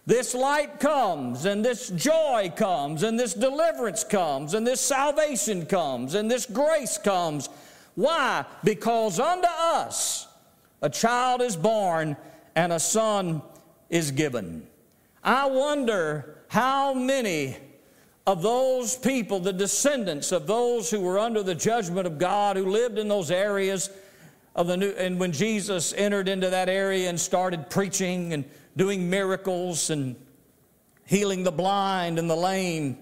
this 0.05 0.35
light 0.35 0.81
comes, 0.81 1.45
and 1.45 1.65
this 1.65 1.89
joy 1.91 2.53
comes, 2.57 3.05
and 3.05 3.19
this 3.19 3.35
deliverance 3.35 4.03
comes, 4.03 4.55
and 4.55 4.67
this 4.67 4.81
salvation 4.81 5.65
comes, 5.67 6.15
and 6.15 6.31
this 6.31 6.45
grace 6.47 6.99
comes. 6.99 7.49
Why? 7.95 8.45
Because 8.65 9.21
unto 9.21 9.49
us 9.49 10.27
a 10.81 10.91
child 10.91 11.41
is 11.41 11.57
born 11.57 12.17
and 12.57 12.73
a 12.73 12.81
son 12.81 13.43
is 13.91 14.11
given. 14.11 14.67
I 15.23 15.47
wonder 15.47 16.39
how 16.49 16.95
many 16.95 17.57
of 18.27 18.43
those 18.43 18.97
people, 18.97 19.39
the 19.39 19.53
descendants 19.53 20.33
of 20.33 20.47
those 20.47 20.91
who 20.91 21.01
were 21.01 21.19
under 21.19 21.43
the 21.43 21.55
judgment 21.55 22.07
of 22.07 22.19
God, 22.19 22.57
who 22.57 22.67
lived 22.67 22.99
in 22.99 23.09
those 23.09 23.31
areas 23.31 23.91
of 24.55 24.67
the 24.67 24.77
new, 24.77 24.91
and 24.91 25.19
when 25.19 25.33
Jesus 25.33 25.93
entered 25.97 26.29
into 26.29 26.51
that 26.51 26.69
area 26.69 27.09
and 27.09 27.19
started 27.19 27.71
preaching 27.71 28.33
and 28.33 28.45
doing 28.77 29.09
miracles 29.11 29.91
and 29.91 30.17
healing 31.05 31.43
the 31.43 31.53
blind 31.53 32.19
and 32.19 32.29
the 32.29 32.37
lame 32.37 32.97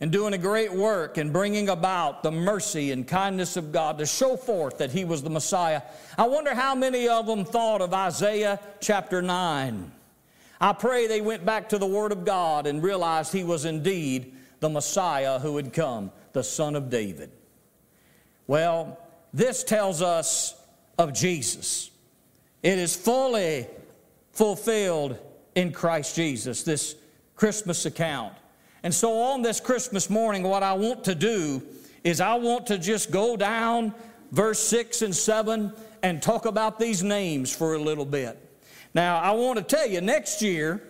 and 0.00 0.10
doing 0.10 0.32
a 0.32 0.38
great 0.38 0.72
work 0.72 1.18
and 1.18 1.32
bringing 1.32 1.68
about 1.68 2.22
the 2.22 2.30
mercy 2.30 2.90
and 2.90 3.06
kindness 3.06 3.56
of 3.56 3.70
God 3.70 3.98
to 3.98 4.06
show 4.06 4.36
forth 4.36 4.78
that 4.78 4.90
He 4.90 5.04
was 5.04 5.22
the 5.22 5.30
Messiah. 5.30 5.82
I 6.16 6.26
wonder 6.26 6.54
how 6.54 6.74
many 6.74 7.06
of 7.08 7.26
them 7.26 7.44
thought 7.44 7.82
of 7.82 7.92
Isaiah 7.92 8.58
chapter 8.80 9.20
9. 9.20 9.92
I 10.62 10.72
pray 10.72 11.06
they 11.06 11.20
went 11.20 11.44
back 11.44 11.68
to 11.70 11.78
the 11.78 11.86
Word 11.86 12.12
of 12.12 12.24
God 12.24 12.66
and 12.66 12.82
realized 12.82 13.32
He 13.32 13.44
was 13.44 13.66
indeed 13.66 14.34
the 14.60 14.70
Messiah 14.70 15.38
who 15.38 15.56
had 15.56 15.72
come, 15.72 16.12
the 16.32 16.44
Son 16.44 16.76
of 16.76 16.88
David. 16.88 17.30
Well, 18.46 18.98
this 19.34 19.64
tells 19.64 20.00
us 20.00 20.54
of 20.98 21.12
Jesus. 21.12 21.90
It 22.62 22.78
is 22.78 22.96
fully 22.96 23.66
fulfilled 24.32 25.18
in 25.54 25.72
Christ 25.72 26.16
Jesus, 26.16 26.62
this 26.62 26.96
Christmas 27.36 27.86
account. 27.86 28.34
And 28.82 28.94
so 28.94 29.20
on 29.20 29.42
this 29.42 29.60
Christmas 29.60 30.08
morning, 30.08 30.42
what 30.42 30.62
I 30.62 30.72
want 30.72 31.04
to 31.04 31.14
do 31.14 31.62
is 32.04 32.20
I 32.20 32.34
want 32.34 32.66
to 32.68 32.78
just 32.78 33.10
go 33.10 33.36
down 33.36 33.94
verse 34.32 34.60
6 34.60 35.02
and 35.02 35.14
7 35.14 35.72
and 36.02 36.22
talk 36.22 36.46
about 36.46 36.78
these 36.78 37.02
names 37.02 37.54
for 37.54 37.74
a 37.74 37.78
little 37.78 38.06
bit. 38.06 38.38
Now, 38.94 39.18
I 39.18 39.32
want 39.32 39.58
to 39.58 39.64
tell 39.64 39.86
you, 39.86 40.00
next 40.00 40.42
year, 40.42 40.82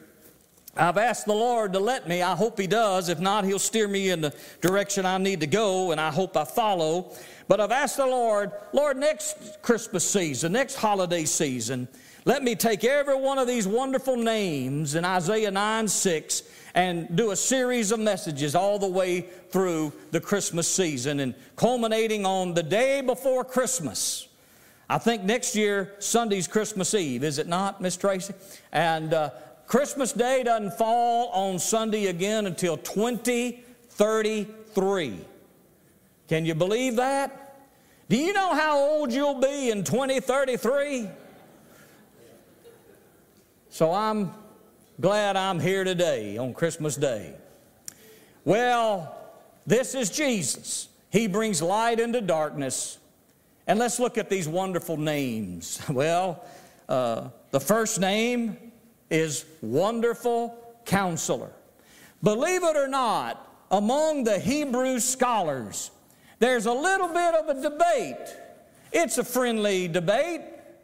I've 0.77 0.99
asked 0.99 1.27
the 1.27 1.35
Lord 1.35 1.73
to 1.73 1.81
let 1.81 2.09
me. 2.09 2.23
I 2.23 2.35
hope 2.37 2.59
He 2.59 2.67
does. 2.67 3.09
If 3.09 3.19
not, 3.19 3.45
He'll 3.45 3.59
steer 3.59 3.89
me 3.89 4.11
in 4.11 4.21
the 4.21 4.35
direction 4.61 5.05
I 5.05 5.19
need 5.19 5.41
to 5.41 5.47
go, 5.47 5.91
and 5.91 6.01
I 6.01 6.11
hope 6.11 6.37
I 6.37 6.45
follow. 6.45 7.13
But 7.49 7.61
I've 7.61 7.73
asked 7.73 7.97
the 7.97 8.07
Lord, 8.07 8.53
Lord, 8.73 8.97
next 8.97 9.61
Christmas 9.63 10.09
season, 10.09 10.53
next 10.53 10.77
holiday 10.77 11.25
season, 11.25 11.89
let 12.25 12.43
me 12.43 12.55
take 12.55 12.85
every 12.85 13.17
one 13.17 13.39
of 13.39 13.47
these 13.47 13.67
wonderful 13.67 14.17
names 14.17 14.95
in 14.95 15.05
Isaiah 15.05 15.51
9 15.51 15.89
6 15.89 16.43
and 16.75 17.15
do 17.17 17.31
a 17.31 17.37
series 17.37 17.93
of 17.93 18.01
messages 18.01 18.55
all 18.55 18.79
the 18.79 18.87
way 18.87 19.23
through 19.51 19.93
the 20.11 20.21
Christmas 20.21 20.69
season 20.69 21.21
and 21.21 21.35
culminating 21.57 22.27
on 22.27 22.53
the 22.55 22.63
day 22.63 23.01
before 23.01 23.43
Christmas. 23.45 24.29
I 24.89 24.99
think 24.99 25.23
next 25.23 25.57
year, 25.57 25.95
Sunday's 25.99 26.47
Christmas 26.47 26.95
Eve, 26.95 27.25
is 27.25 27.39
it 27.39 27.47
not, 27.47 27.81
Miss 27.81 27.97
Tracy? 27.97 28.35
And 28.73 29.15
uh, 29.15 29.31
Christmas 29.67 30.13
Day 30.13 30.43
doesn't 30.43 30.73
fall 30.73 31.29
on 31.29 31.59
Sunday 31.59 32.09
again 32.09 32.45
until 32.47 32.77
2033. 32.77 35.21
Can 36.29 36.45
you 36.45 36.55
believe 36.55 36.97
that? 36.97 37.47
Do 38.09 38.17
you 38.17 38.33
know 38.33 38.55
how 38.55 38.79
old 38.79 39.13
you'll 39.13 39.41
be 39.41 39.71
in 39.71 39.85
2033? 39.85 41.09
So 43.73 43.93
I'm 43.93 44.33
glad 45.01 45.37
I'm 45.37 45.61
here 45.61 45.85
today 45.85 46.37
on 46.37 46.55
Christmas 46.55 46.97
Day. 46.97 47.35
Well, 48.45 49.17
this 49.65 49.95
is 49.95 50.11
Jesus. 50.11 50.89
He 51.11 51.29
brings 51.29 51.63
light 51.63 52.01
into 52.01 52.21
darkness. 52.21 52.99
And 53.69 53.79
let's 53.79 54.01
look 54.01 54.19
at 54.19 54.29
these 54.29 54.49
wonderful 54.49 54.97
names. 54.97 55.81
Well, 55.89 56.45
uh, 56.89 57.29
the 57.53 57.61
first 57.61 58.01
name 58.01 58.57
is 59.09 59.45
Wonderful 59.61 60.75
Counselor. 60.85 61.53
Believe 62.25 62.65
it 62.65 62.77
or 62.77 62.89
not, 62.89 63.55
among 63.71 64.25
the 64.25 64.41
Hebrew 64.41 64.99
scholars, 64.99 65.93
there's 66.41 66.67
a 66.67 66.73
little 66.73 67.09
bit 67.09 67.35
of 67.37 67.57
a 67.57 67.63
debate. 67.63 68.37
It's 68.91 69.19
a 69.19 69.25
friendly 69.25 69.87
debate. 69.87 70.41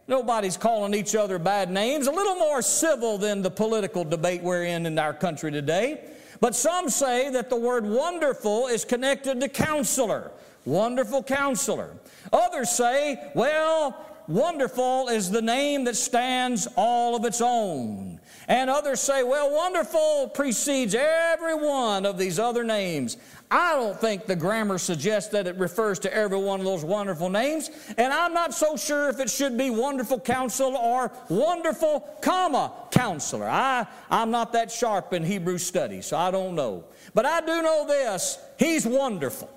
Nobody's 0.09 0.57
calling 0.57 0.95
each 0.95 1.17
other 1.17 1.39
bad 1.39 1.71
names. 1.71 2.07
A 2.07 2.13
little 2.13 2.37
more 2.37 2.63
civil 2.63 3.19
than 3.19 3.43
the 3.43 3.51
political 3.51 4.05
debate 4.05 4.43
we're 4.43 4.65
in 4.65 4.87
in 4.87 4.99
our 4.99 5.13
country 5.13 5.51
today. 5.51 6.01
But 6.41 6.55
some 6.55 6.89
say 6.89 7.31
that 7.31 7.51
the 7.51 7.57
word 7.57 7.85
wonderful 7.85 8.69
is 8.69 8.85
connected 8.85 9.41
to 9.41 9.49
counselor. 9.49 10.31
Wonderful 10.65 11.23
counselor. 11.23 11.91
Others 12.33 12.71
say, 12.71 13.31
well, 13.35 14.05
wonderful 14.29 15.09
is 15.09 15.31
the 15.31 15.43
name 15.43 15.85
that 15.85 15.97
stands 15.97 16.69
all 16.77 17.17
of 17.17 17.25
its 17.25 17.41
own. 17.41 18.21
And 18.49 18.71
others 18.71 19.01
say, 19.01 19.25
well, 19.25 19.51
wonderful 19.51 20.31
precedes 20.35 20.95
every 20.95 21.55
one 21.55 22.07
of 22.07 22.17
these 22.17 22.39
other 22.39 22.63
names. 22.63 23.17
I 23.51 23.75
don't 23.75 23.99
think 24.01 24.27
the 24.27 24.35
grammar 24.35 24.77
suggests 24.79 25.31
that 25.31 25.47
it 25.47 25.57
refers 25.57 26.01
to 26.01 26.13
every 26.13 26.39
one 26.39 26.59
of 26.59 26.67
those 26.67 26.85
wonderful 26.85 27.31
names, 27.31 27.71
and 27.97 28.13
I'm 28.13 28.35
not 28.35 28.53
so 28.53 28.77
sure 28.77 29.09
if 29.09 29.21
it 29.21 29.31
should 29.31 29.57
be 29.57 29.71
wonderful 29.71 30.19
counsel 30.19 30.77
or 30.77 31.13
wonderful, 31.29 32.01
comma, 32.21 32.73
counselor. 32.91 33.49
I, 33.49 33.87
I'm 34.11 34.33
not 34.33 34.53
that 34.55 34.73
sharp 34.73 35.13
in 35.13 35.23
Hebrew 35.23 35.59
studies, 35.59 36.07
so 36.07 36.17
I 36.17 36.33
don't 36.33 36.57
know. 36.57 36.85
But 37.15 37.25
I 37.25 37.41
do 37.41 37.63
know 37.63 37.87
this 37.87 38.39
He's 38.59 38.85
wonderful. 38.85 39.51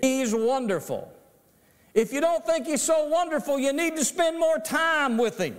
He's 0.00 0.34
wonderful. 0.34 1.10
If 1.92 2.12
you 2.12 2.20
don't 2.20 2.44
think 2.46 2.66
He's 2.66 2.82
so 2.82 3.08
wonderful, 3.08 3.58
you 3.58 3.72
need 3.72 3.96
to 3.96 4.04
spend 4.04 4.38
more 4.38 4.58
time 4.58 5.16
with 5.18 5.38
Him 5.38 5.56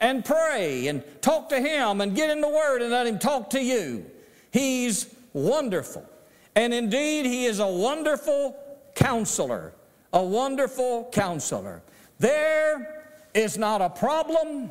and 0.00 0.24
pray 0.24 0.88
and 0.88 1.04
talk 1.22 1.50
to 1.50 1.60
Him 1.60 2.00
and 2.00 2.16
get 2.16 2.30
in 2.30 2.40
the 2.40 2.48
Word 2.48 2.82
and 2.82 2.90
let 2.90 3.06
Him 3.06 3.20
talk 3.20 3.50
to 3.50 3.62
you. 3.62 4.10
He's 4.50 5.13
wonderful. 5.34 6.08
And 6.56 6.72
indeed, 6.72 7.26
he 7.26 7.44
is 7.44 7.58
a 7.58 7.66
wonderful 7.66 8.56
counselor. 8.94 9.74
A 10.14 10.22
wonderful 10.22 11.10
counselor. 11.12 11.82
There 12.18 13.04
is 13.34 13.58
not 13.58 13.82
a 13.82 13.90
problem, 13.90 14.70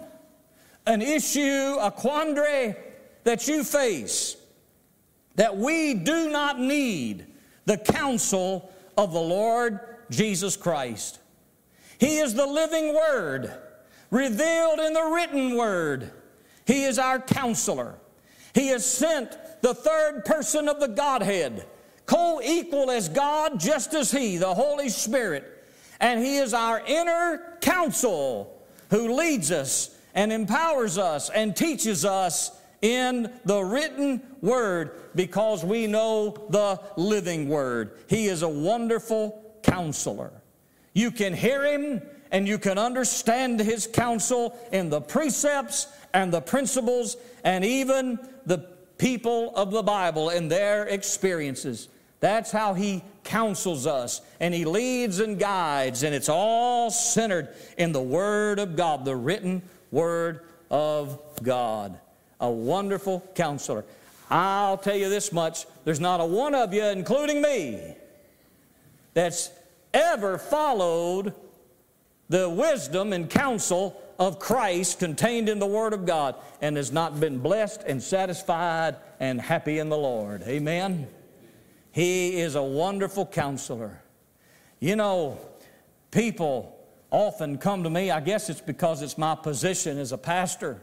an 0.87 1.01
issue, 1.01 1.77
a 1.79 1.91
quandary 1.91 2.75
that 3.25 3.47
you 3.47 3.63
face 3.63 4.37
that 5.35 5.57
we 5.57 5.93
do 5.93 6.29
not 6.29 6.59
need 6.59 7.25
the 7.65 7.77
counsel 7.77 8.71
of 8.97 9.13
the 9.13 9.19
Lord 9.19 9.79
Jesus 10.09 10.55
Christ. 10.55 11.19
He 11.97 12.17
is 12.17 12.33
the 12.33 12.45
living 12.45 12.93
Word, 12.93 13.51
revealed 14.11 14.79
in 14.79 14.93
the 14.93 15.11
written 15.13 15.55
Word. 15.55 16.11
He 16.65 16.83
is 16.83 16.99
our 16.99 17.19
counselor. 17.19 17.95
He 18.53 18.69
is 18.69 18.85
sent 18.85 19.37
the 19.63 19.73
third 19.73 20.25
person 20.25 20.67
of 20.67 20.81
the 20.81 20.89
Godhead, 20.89 21.65
co 22.05 22.41
equal 22.43 22.91
as 22.91 23.07
God, 23.07 23.61
just 23.61 23.93
as 23.93 24.11
He, 24.11 24.35
the 24.35 24.53
Holy 24.53 24.89
Spirit. 24.89 25.65
And 26.01 26.23
He 26.23 26.35
is 26.35 26.53
our 26.53 26.83
inner 26.85 27.57
counsel 27.61 28.61
who 28.89 29.15
leads 29.15 29.51
us 29.51 29.97
and 30.13 30.33
empowers 30.33 30.97
us 30.97 31.29
and 31.29 31.55
teaches 31.55 32.03
us 32.03 32.51
in 32.81 33.31
the 33.45 33.63
written 33.63 34.21
word 34.41 34.91
because 35.15 35.63
we 35.63 35.87
know 35.87 36.35
the 36.49 36.81
living 36.97 37.47
word. 37.47 37.97
He 38.09 38.27
is 38.27 38.41
a 38.41 38.49
wonderful 38.49 39.41
counselor. 39.63 40.33
You 40.91 41.09
can 41.09 41.33
hear 41.33 41.63
him 41.63 42.01
and 42.31 42.49
you 42.49 42.59
can 42.59 42.77
understand 42.77 43.61
his 43.61 43.87
counsel 43.87 44.59
in 44.73 44.89
the 44.89 44.99
precepts 44.99 45.87
and 46.13 46.33
the 46.33 46.41
principles 46.41 47.15
and 47.45 47.63
even 47.63 48.19
the 48.45 48.72
people 48.97 49.53
of 49.55 49.71
the 49.71 49.83
Bible 49.83 50.29
and 50.29 50.51
their 50.51 50.85
experiences. 50.85 51.89
That's 52.19 52.51
how 52.51 52.73
He 52.73 53.03
counsels 53.23 53.85
us 53.85 54.21
and 54.39 54.53
He 54.53 54.65
leads 54.65 55.19
and 55.19 55.39
guides, 55.39 56.03
and 56.03 56.15
it's 56.15 56.29
all 56.29 56.89
centered 56.89 57.49
in 57.77 57.91
the 57.91 58.01
Word 58.01 58.59
of 58.59 58.75
God, 58.75 59.05
the 59.05 59.15
written 59.15 59.61
Word 59.91 60.41
of 60.71 61.19
God. 61.43 61.99
A 62.39 62.49
wonderful 62.49 63.23
counselor. 63.35 63.85
I'll 64.29 64.77
tell 64.77 64.95
you 64.95 65.09
this 65.09 65.31
much 65.31 65.65
there's 65.85 65.99
not 65.99 66.19
a 66.19 66.25
one 66.25 66.55
of 66.55 66.73
you, 66.73 66.83
including 66.83 67.41
me, 67.41 67.95
that's 69.13 69.51
ever 69.93 70.37
followed 70.37 71.33
the 72.29 72.49
wisdom 72.49 73.13
and 73.13 73.29
counsel 73.29 74.01
of 74.19 74.39
Christ 74.39 74.99
contained 74.99 75.49
in 75.49 75.59
the 75.59 75.65
Word 75.65 75.93
of 75.93 76.05
God 76.05 76.35
and 76.61 76.77
has 76.77 76.91
not 76.91 77.19
been 77.19 77.39
blessed 77.39 77.83
and 77.85 78.01
satisfied 78.01 78.95
and 79.19 79.41
happy 79.41 79.79
in 79.79 79.89
the 79.89 79.97
Lord. 79.97 80.43
Amen. 80.43 81.07
He 81.91 82.39
is 82.39 82.55
a 82.55 82.63
wonderful 82.63 83.25
counselor. 83.25 84.01
You 84.79 84.95
know, 84.95 85.39
people 86.11 86.77
often 87.11 87.57
come 87.57 87.83
to 87.83 87.89
me, 87.89 88.09
I 88.09 88.19
guess 88.19 88.49
it's 88.49 88.61
because 88.61 89.01
it's 89.01 89.17
my 89.17 89.35
position 89.35 89.99
as 89.99 90.11
a 90.11 90.17
pastor. 90.17 90.81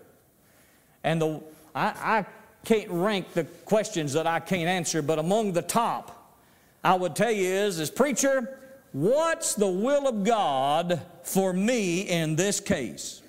And 1.03 1.21
the, 1.21 1.43
I, 1.75 1.87
I 1.87 2.27
can't 2.65 2.91
rank 2.91 3.33
the 3.33 3.45
questions 3.65 4.13
that 4.13 4.27
I 4.27 4.39
can't 4.41 4.69
answer, 4.69 5.03
but 5.03 5.19
among 5.19 5.53
the 5.53 5.63
top, 5.63 6.37
I 6.85 6.95
would 6.95 7.17
tell 7.17 7.33
you 7.33 7.49
is, 7.49 7.79
is 7.81 7.91
preacher, 7.91 8.59
what's 8.93 9.55
the 9.55 9.67
will 9.67 10.07
of 10.07 10.25
God 10.25 11.03
for 11.23 11.53
me 11.53 12.03
in 12.03 12.37
this 12.37 12.61
case? 12.61 13.20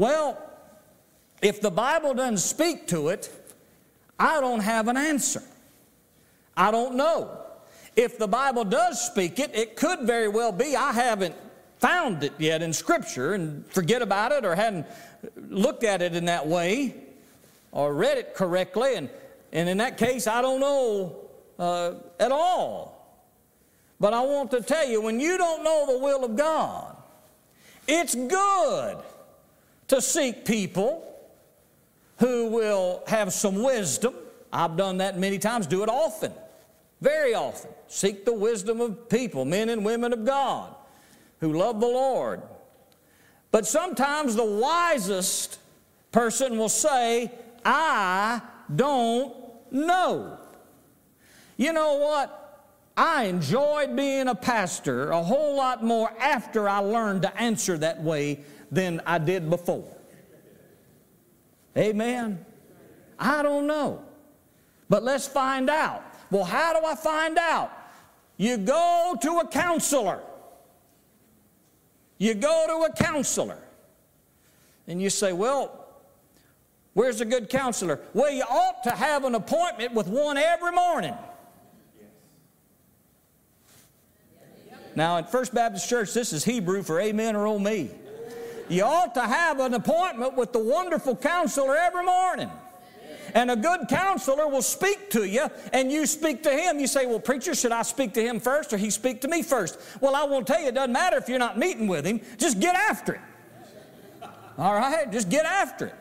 Well, 0.00 0.38
if 1.42 1.60
the 1.60 1.70
Bible 1.70 2.14
doesn't 2.14 2.38
speak 2.38 2.86
to 2.86 3.10
it, 3.10 3.30
I 4.18 4.40
don't 4.40 4.60
have 4.60 4.88
an 4.88 4.96
answer. 4.96 5.42
I 6.56 6.70
don't 6.70 6.94
know. 6.94 7.38
If 7.96 8.16
the 8.16 8.26
Bible 8.26 8.64
does 8.64 8.98
speak 8.98 9.38
it, 9.38 9.54
it 9.54 9.76
could 9.76 10.00
very 10.04 10.28
well 10.28 10.52
be 10.52 10.74
I 10.74 10.92
haven't 10.92 11.34
found 11.80 12.24
it 12.24 12.32
yet 12.38 12.62
in 12.62 12.72
Scripture 12.72 13.34
and 13.34 13.66
forget 13.66 14.00
about 14.00 14.32
it 14.32 14.46
or 14.46 14.54
hadn't 14.54 14.86
looked 15.36 15.84
at 15.84 16.00
it 16.00 16.16
in 16.16 16.24
that 16.24 16.46
way 16.46 16.94
or 17.70 17.92
read 17.92 18.16
it 18.16 18.34
correctly. 18.34 18.94
And, 18.94 19.10
and 19.52 19.68
in 19.68 19.76
that 19.76 19.98
case, 19.98 20.26
I 20.26 20.40
don't 20.40 20.60
know 20.60 21.28
uh, 21.58 21.92
at 22.18 22.32
all. 22.32 23.20
But 24.00 24.14
I 24.14 24.22
want 24.22 24.50
to 24.52 24.62
tell 24.62 24.88
you 24.88 25.02
when 25.02 25.20
you 25.20 25.36
don't 25.36 25.62
know 25.62 25.84
the 25.92 25.98
will 25.98 26.24
of 26.24 26.36
God, 26.36 26.96
it's 27.86 28.14
good 28.14 28.96
to 29.90 30.00
seek 30.00 30.44
people 30.44 31.04
who 32.18 32.46
will 32.46 33.02
have 33.08 33.32
some 33.32 33.60
wisdom. 33.60 34.14
I've 34.52 34.76
done 34.76 34.98
that 34.98 35.18
many 35.18 35.36
times, 35.36 35.66
do 35.66 35.82
it 35.82 35.88
often. 35.88 36.32
Very 37.00 37.34
often. 37.34 37.72
Seek 37.88 38.24
the 38.24 38.32
wisdom 38.32 38.80
of 38.80 39.08
people, 39.08 39.44
men 39.44 39.68
and 39.68 39.84
women 39.84 40.12
of 40.12 40.24
God 40.24 40.72
who 41.40 41.54
love 41.54 41.80
the 41.80 41.88
Lord. 41.88 42.40
But 43.50 43.66
sometimes 43.66 44.36
the 44.36 44.44
wisest 44.44 45.58
person 46.12 46.56
will 46.56 46.68
say, 46.68 47.32
I 47.64 48.42
don't 48.72 49.34
know. 49.72 50.38
You 51.56 51.72
know 51.72 51.94
what? 51.94 52.36
I 52.96 53.24
enjoyed 53.24 53.96
being 53.96 54.28
a 54.28 54.36
pastor 54.36 55.10
a 55.10 55.20
whole 55.20 55.56
lot 55.56 55.82
more 55.82 56.12
after 56.20 56.68
I 56.68 56.78
learned 56.78 57.22
to 57.22 57.36
answer 57.36 57.76
that 57.78 58.00
way 58.00 58.44
than 58.70 59.00
I 59.06 59.18
did 59.18 59.50
before. 59.50 59.84
Amen? 61.76 62.44
I 63.18 63.42
don't 63.42 63.66
know. 63.66 64.02
But 64.88 65.02
let's 65.02 65.26
find 65.26 65.70
out. 65.70 66.02
Well, 66.30 66.44
how 66.44 66.78
do 66.78 66.84
I 66.84 66.94
find 66.94 67.38
out? 67.38 67.72
You 68.36 68.56
go 68.56 69.16
to 69.20 69.38
a 69.38 69.46
counselor. 69.46 70.20
You 72.18 72.34
go 72.34 72.66
to 72.68 72.92
a 72.92 72.94
counselor. 72.96 73.58
And 74.86 75.00
you 75.00 75.10
say, 75.10 75.32
Well, 75.32 75.86
where's 76.94 77.20
a 77.20 77.24
good 77.24 77.48
counselor? 77.48 78.00
Well, 78.14 78.30
you 78.30 78.42
ought 78.42 78.82
to 78.84 78.90
have 78.90 79.24
an 79.24 79.34
appointment 79.34 79.94
with 79.94 80.08
one 80.08 80.36
every 80.36 80.72
morning. 80.72 81.14
Now, 84.96 85.18
at 85.18 85.30
First 85.30 85.54
Baptist 85.54 85.88
Church, 85.88 86.12
this 86.12 86.32
is 86.32 86.44
Hebrew 86.44 86.82
for 86.82 87.00
amen 87.00 87.36
or 87.36 87.46
oh 87.46 87.58
me. 87.58 87.90
You 88.70 88.84
ought 88.84 89.14
to 89.14 89.22
have 89.22 89.58
an 89.58 89.74
appointment 89.74 90.36
with 90.36 90.52
the 90.52 90.60
wonderful 90.60 91.16
counselor 91.16 91.76
every 91.76 92.04
morning. 92.04 92.50
And 93.34 93.50
a 93.50 93.56
good 93.56 93.88
counselor 93.88 94.48
will 94.48 94.62
speak 94.62 95.10
to 95.10 95.24
you, 95.24 95.48
and 95.72 95.90
you 95.90 96.06
speak 96.06 96.42
to 96.44 96.50
him. 96.50 96.78
You 96.78 96.86
say, 96.86 97.06
Well, 97.06 97.20
preacher, 97.20 97.54
should 97.54 97.72
I 97.72 97.82
speak 97.82 98.14
to 98.14 98.22
him 98.22 98.40
first 98.40 98.72
or 98.72 98.76
he 98.76 98.90
speak 98.90 99.20
to 99.22 99.28
me 99.28 99.42
first? 99.42 99.78
Well, 100.00 100.14
I 100.14 100.24
will 100.24 100.44
tell 100.44 100.60
you, 100.60 100.68
it 100.68 100.74
doesn't 100.74 100.92
matter 100.92 101.16
if 101.16 101.28
you're 101.28 101.38
not 101.38 101.58
meeting 101.58 101.86
with 101.86 102.06
him, 102.06 102.20
just 102.38 102.60
get 102.60 102.74
after 102.74 103.14
it. 103.14 103.20
All 104.56 104.74
right? 104.74 105.10
Just 105.10 105.28
get 105.28 105.46
after 105.46 105.86
it. 105.86 105.94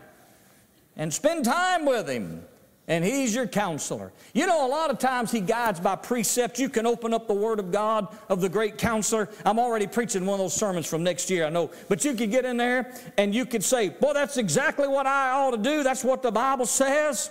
And 0.96 1.14
spend 1.14 1.46
time 1.46 1.86
with 1.86 2.08
him 2.08 2.44
and 2.90 3.06
He's 3.06 3.34
your 3.34 3.48
counselor. 3.48 4.12
You 4.34 4.48
know, 4.48 4.66
a 4.66 4.68
lot 4.68 4.90
of 4.90 4.98
times 4.98 5.32
He 5.32 5.40
guides 5.40 5.80
by 5.80 5.96
precept. 5.96 6.60
You 6.60 6.68
can 6.68 6.86
open 6.86 7.14
up 7.14 7.28
the 7.28 7.34
Word 7.34 7.60
of 7.60 7.72
God 7.72 8.08
of 8.28 8.42
the 8.42 8.50
great 8.50 8.78
counselor. 8.78 9.30
I'm 9.46 9.60
already 9.60 9.88
preaching 9.88 10.26
one 10.26 10.40
of 10.40 10.44
those 10.44 10.56
sermons 10.56 10.88
from 10.88 11.04
next 11.04 11.30
year, 11.30 11.46
I 11.46 11.50
know. 11.50 11.70
But 11.88 12.04
you 12.04 12.16
could 12.16 12.32
get 12.32 12.44
in 12.44 12.58
there 12.58 12.94
and 13.18 13.34
you 13.34 13.46
could 13.46 13.64
say, 13.64 13.90
Boy, 13.90 14.14
that's 14.14 14.38
exactly 14.38 14.88
what 14.88 15.06
I 15.06 15.32
ought 15.32 15.52
to 15.52 15.58
do. 15.58 15.84
That's 15.84 16.04
what 16.04 16.24
the 16.24 16.32
Bible 16.32 16.66
says, 16.66 17.30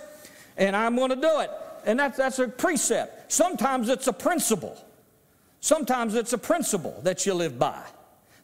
and 0.57 0.75
I'm 0.75 0.95
going 0.95 1.09
to 1.09 1.15
do 1.15 1.41
it. 1.41 1.51
And 1.85 1.99
that's, 1.99 2.17
that's 2.17 2.39
a 2.39 2.47
precept. 2.47 3.31
Sometimes 3.31 3.89
it's 3.89 4.07
a 4.07 4.13
principle. 4.13 4.77
Sometimes 5.59 6.15
it's 6.15 6.33
a 6.33 6.37
principle 6.37 6.99
that 7.03 7.25
you 7.25 7.33
live 7.33 7.59
by 7.59 7.83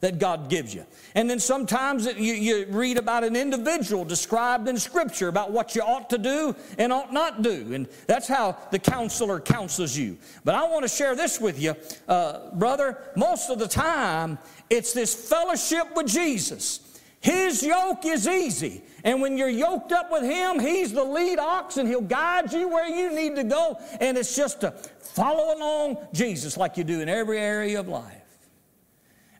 that 0.02 0.20
God 0.20 0.50
gives 0.50 0.74
you. 0.74 0.86
And 1.16 1.30
then 1.30 1.40
sometimes 1.40 2.06
you, 2.06 2.34
you 2.34 2.66
read 2.70 2.98
about 2.98 3.24
an 3.24 3.36
individual 3.36 4.06
described 4.06 4.68
in 4.68 4.78
Scripture 4.78 5.28
about 5.28 5.52
what 5.52 5.76
you 5.76 5.82
ought 5.82 6.10
to 6.10 6.18
do 6.18 6.56
and 6.78 6.92
ought 6.92 7.14
not 7.14 7.42
do. 7.42 7.74
And 7.74 7.88
that's 8.08 8.28
how 8.28 8.58
the 8.72 8.80
counselor 8.80 9.40
counsels 9.40 9.96
you. 9.96 10.18
But 10.44 10.56
I 10.56 10.68
want 10.68 10.84
to 10.84 10.90
share 10.90 11.16
this 11.16 11.40
with 11.40 11.60
you, 11.62 11.76
uh, 12.08 12.52
brother. 12.56 12.98
Most 13.16 13.50
of 13.50 13.60
the 13.60 13.68
time, 13.68 14.38
it's 14.70 14.94
this 14.94 15.14
fellowship 15.30 15.96
with 15.96 16.08
Jesus. 16.08 16.82
His 17.26 17.64
yoke 17.64 18.06
is 18.06 18.28
easy. 18.28 18.84
And 19.04 19.20
when 19.20 19.36
you're 19.36 19.50
yoked 19.50 19.92
up 19.92 20.12
with 20.12 20.24
Him, 20.24 20.60
He's 20.60 20.94
the 20.94 21.04
lead 21.04 21.40
ox 21.40 21.78
and 21.78 21.88
He'll 21.88 22.02
guide 22.02 22.54
you 22.54 22.68
where 22.68 22.88
you 22.88 23.16
need 23.16 23.36
to 23.38 23.44
go. 23.44 23.80
And 24.00 24.16
it's 24.16 24.36
just 24.36 24.62
to 24.62 24.72
follow 24.72 25.58
along 25.58 25.98
Jesus 26.14 26.56
like 26.56 26.78
you 26.78 26.84
do 26.84 27.02
in 27.02 27.10
every 27.10 27.40
area 27.40 27.80
of 27.80 27.88
life. 27.88 28.25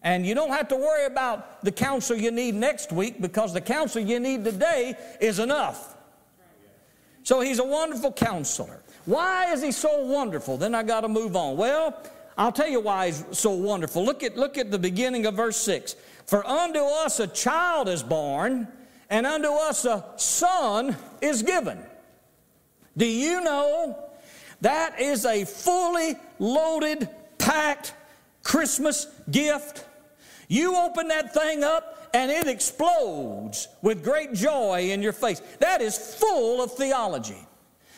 And 0.06 0.24
you 0.24 0.36
don't 0.36 0.52
have 0.52 0.68
to 0.68 0.76
worry 0.76 1.08
about 1.08 1.64
the 1.64 1.72
counsel 1.72 2.16
you 2.16 2.30
need 2.30 2.54
next 2.54 2.92
week 2.92 3.20
because 3.20 3.54
the 3.54 3.60
counsel 3.60 4.04
you 4.04 4.20
need 4.20 4.46
today 4.46 4.94
is 5.20 5.40
enough. 5.40 5.98
So 7.24 7.42
he's 7.42 7.58
a 7.58 7.64
wonderful 7.66 8.12
counselor. 8.12 8.84
Why 9.06 9.52
is 9.52 9.64
he 9.64 9.72
so 9.72 10.06
wonderful? 10.06 10.58
Then 10.58 10.76
I 10.76 10.84
got 10.84 11.02
to 11.02 11.08
move 11.08 11.36
on. 11.36 11.58
Well, 11.58 12.00
I'll 12.38 12.52
tell 12.52 12.68
you 12.68 12.82
why 12.82 13.08
he's 13.08 13.26
so 13.32 13.50
wonderful. 13.50 14.06
Look 14.06 14.22
at, 14.22 14.38
look 14.38 14.60
at 14.60 14.70
the 14.70 14.78
beginning 14.78 15.26
of 15.26 15.34
verse 15.34 15.58
6. 15.58 15.96
For 16.28 16.46
unto 16.46 16.82
us 16.82 17.20
a 17.20 17.26
child 17.26 17.90
is 17.90 18.04
born, 18.04 18.68
and 19.10 19.26
unto 19.26 19.50
us 19.50 19.86
a 19.86 20.06
son 20.18 20.96
is 21.20 21.42
given. 21.42 21.80
Do 22.96 23.08
you 23.08 23.42
know 23.42 24.08
that 24.62 25.02
is 25.02 25.26
a 25.26 25.46
fully 25.46 26.16
loaded, 26.38 27.10
packed 27.40 27.96
Christmas 28.44 29.08
gift? 29.32 29.84
You 30.48 30.76
open 30.76 31.08
that 31.10 31.34
thing 31.34 31.64
up 31.64 32.10
and 32.14 32.32
it 32.32 32.48
explodes 32.48 33.68
with 33.82 34.04
great 34.04 34.34
joy 34.34 34.90
in 34.92 35.02
your 35.02 35.14
face. 35.14 35.42
That 35.60 35.82
is 35.82 35.98
full 35.98 36.64
of 36.64 36.74
theology. 36.74 37.46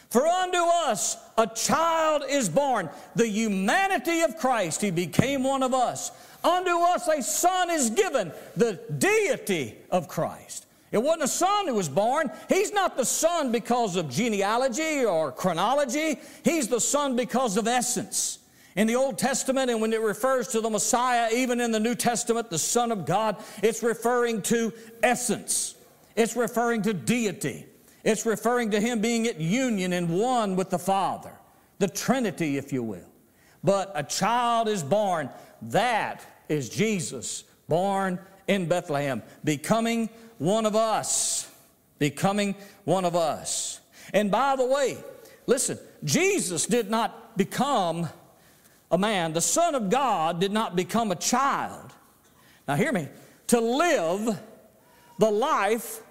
For 0.10 0.26
unto 0.26 0.58
us 0.58 1.18
a 1.38 1.48
child 1.48 2.24
is 2.30 2.50
born, 2.50 2.90
the 3.16 3.28
humanity 3.28 4.22
of 4.22 4.38
Christ, 4.38 4.82
he 4.82 4.92
became 4.92 5.44
one 5.44 5.64
of 5.64 5.74
us. 5.74 6.12
Unto 6.44 6.80
us 6.80 7.08
a 7.08 7.22
son 7.22 7.70
is 7.70 7.90
given, 7.90 8.32
the 8.56 8.80
deity 8.98 9.76
of 9.92 10.08
Christ. 10.08 10.66
It 10.92 11.00
wasn't 11.00 11.24
a 11.24 11.28
son 11.28 11.68
who 11.68 11.76
was 11.76 11.90
born. 11.90 12.32
He's 12.48 12.72
not 12.72 12.96
the 12.96 13.04
son 13.04 13.52
because 13.52 13.98
of 13.98 14.10
genealogy 14.10 15.04
or 15.04 15.34
chronology. 15.34 16.18
He's 16.44 16.70
the 16.70 16.80
son 16.80 17.18
because 17.18 17.58
of 17.58 17.68
essence 17.68 18.40
in 18.78 18.86
the 18.86 18.96
Old 18.96 19.18
Testament, 19.18 19.72
and 19.72 19.82
when 19.82 19.92
it 19.92 20.02
refers 20.02 20.50
to 20.50 20.62
the 20.62 20.70
Messiah, 20.70 21.30
even 21.34 21.60
in 21.60 21.72
the 21.72 21.80
New 21.80 21.96
Testament, 21.96 22.52
the 22.52 22.60
Son 22.60 22.92
of 22.92 23.08
God, 23.08 23.44
it's 23.64 23.82
referring 23.82 24.44
to 24.44 24.72
essence, 25.02 25.74
it's 26.16 26.36
referring 26.36 26.84
to 26.84 26.94
deity, 26.94 27.66
it's 28.04 28.24
referring 28.24 28.70
to 28.72 28.80
Him 28.80 29.02
being 29.02 29.26
at 29.26 29.42
union 29.42 29.94
in 29.94 30.10
one 30.10 30.56
with 30.56 30.70
the 30.70 30.78
Father, 30.78 31.32
the 31.80 31.88
Trinity, 31.88 32.58
if 32.58 32.72
you 32.72 32.84
will. 32.84 33.10
But 33.64 33.92
a 33.96 34.04
child 34.04 34.68
is 34.68 34.84
born, 34.84 35.32
that 35.64 36.24
is 36.48 36.70
Jesus, 36.70 37.46
born 37.68 38.20
in 38.48 38.68
Bethlehem, 38.68 39.24
becoming 39.44 40.08
one 40.38 40.68
of 40.68 40.76
us, 40.76 41.52
becoming 41.98 42.54
one 42.86 43.06
of 43.06 43.16
us. 43.16 43.80
And 44.14 44.30
by 44.30 44.56
the 44.56 44.68
way, 44.68 45.00
listen, 45.48 45.80
Jesus 46.04 46.68
did 46.68 46.92
not 46.92 47.36
become 47.36 48.08
a 48.92 48.98
man. 48.98 49.34
The 49.34 49.42
Son 49.42 49.76
of 49.76 49.90
God 49.90 50.40
did 50.40 50.52
not 50.52 50.76
become 50.76 51.12
a 51.12 51.16
child. 51.16 51.94
Now, 52.68 52.76
hear 52.76 52.92
me. 52.92 53.08
To 53.48 53.60
live 53.60 54.40
the 55.20 55.30
life 55.30 56.02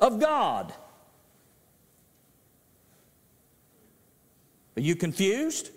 of 0.00 0.20
God. 0.20 0.72
Are 4.76 4.80
you 4.80 4.96
confused? 4.96 5.70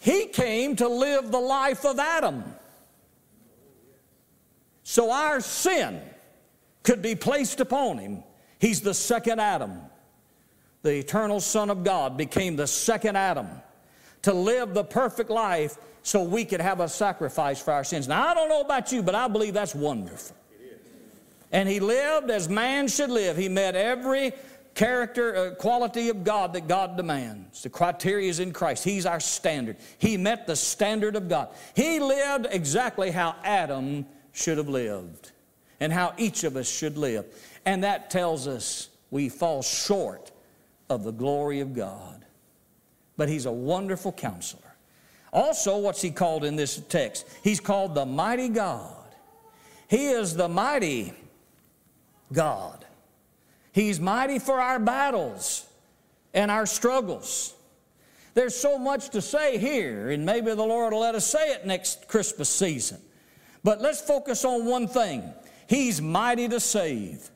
He 0.00 0.26
came 0.26 0.76
to 0.76 0.88
live 0.88 1.30
the 1.30 1.40
life 1.40 1.84
of 1.84 1.98
Adam. 1.98 2.42
So 4.82 5.12
our 5.12 5.40
sin 5.40 6.00
could 6.82 7.02
be 7.02 7.14
placed 7.14 7.60
upon 7.60 7.98
him. 7.98 8.24
He's 8.58 8.80
the 8.80 8.94
second 8.94 9.40
Adam. 9.40 9.80
The 10.82 10.94
eternal 10.94 11.40
Son 11.40 11.70
of 11.70 11.84
God 11.84 12.16
became 12.16 12.56
the 12.56 12.66
second 12.66 13.16
Adam 13.16 13.48
to 14.22 14.32
live 14.32 14.74
the 14.74 14.84
perfect 14.84 15.30
life 15.30 15.76
so 16.02 16.22
we 16.22 16.44
could 16.44 16.60
have 16.60 16.80
a 16.80 16.88
sacrifice 16.88 17.60
for 17.60 17.72
our 17.72 17.84
sins. 17.84 18.08
Now, 18.08 18.26
I 18.28 18.34
don't 18.34 18.48
know 18.48 18.60
about 18.60 18.92
you, 18.92 19.02
but 19.02 19.14
I 19.14 19.28
believe 19.28 19.54
that's 19.54 19.74
wonderful. 19.74 20.36
And 21.52 21.68
he 21.68 21.80
lived 21.80 22.30
as 22.30 22.48
man 22.48 22.86
should 22.86 23.10
live. 23.10 23.36
He 23.36 23.48
met 23.48 23.74
every 23.74 24.32
character, 24.74 25.34
uh, 25.36 25.54
quality 25.56 26.08
of 26.08 26.22
God 26.22 26.52
that 26.52 26.68
God 26.68 26.96
demands. 26.96 27.62
The 27.62 27.70
criteria 27.70 28.30
is 28.30 28.38
in 28.38 28.52
Christ. 28.52 28.84
He's 28.84 29.04
our 29.04 29.20
standard. 29.20 29.76
He 29.98 30.16
met 30.16 30.46
the 30.46 30.54
standard 30.54 31.16
of 31.16 31.28
God. 31.28 31.48
He 31.74 31.98
lived 31.98 32.46
exactly 32.50 33.10
how 33.10 33.34
Adam 33.42 34.06
should 34.32 34.58
have 34.58 34.68
lived 34.68 35.32
and 35.80 35.92
how 35.92 36.14
each 36.16 36.44
of 36.44 36.56
us 36.56 36.68
should 36.70 36.96
live. 36.96 37.26
And 37.66 37.82
that 37.84 38.10
tells 38.10 38.46
us 38.46 38.88
we 39.10 39.28
fall 39.28 39.62
short 39.62 40.30
of 40.88 41.02
the 41.04 41.12
glory 41.12 41.60
of 41.60 41.74
God. 41.74 42.19
But 43.20 43.28
He's 43.28 43.44
a 43.44 43.52
wonderful 43.52 44.12
counselor. 44.12 44.74
Also, 45.30 45.76
what's 45.76 46.00
He 46.00 46.10
called 46.10 46.42
in 46.42 46.56
this 46.56 46.78
text? 46.88 47.28
He's 47.44 47.60
called 47.60 47.94
the 47.94 48.06
mighty 48.06 48.48
God. 48.48 48.96
He 49.88 50.08
is 50.08 50.34
the 50.34 50.48
mighty 50.48 51.12
God. 52.32 52.82
He's 53.72 54.00
mighty 54.00 54.38
for 54.38 54.58
our 54.58 54.78
battles 54.78 55.66
and 56.32 56.50
our 56.50 56.64
struggles. 56.64 57.52
There's 58.32 58.54
so 58.54 58.78
much 58.78 59.10
to 59.10 59.20
say 59.20 59.58
here, 59.58 60.08
and 60.08 60.24
maybe 60.24 60.54
the 60.54 60.62
Lord 60.62 60.94
will 60.94 61.00
let 61.00 61.14
us 61.14 61.26
say 61.26 61.52
it 61.52 61.66
next 61.66 62.08
Christmas 62.08 62.48
season. 62.48 63.02
But 63.62 63.82
let's 63.82 64.00
focus 64.00 64.46
on 64.46 64.64
one 64.64 64.88
thing 64.88 65.30
He's 65.68 66.00
mighty 66.00 66.48
to 66.48 66.58
save. 66.58 67.28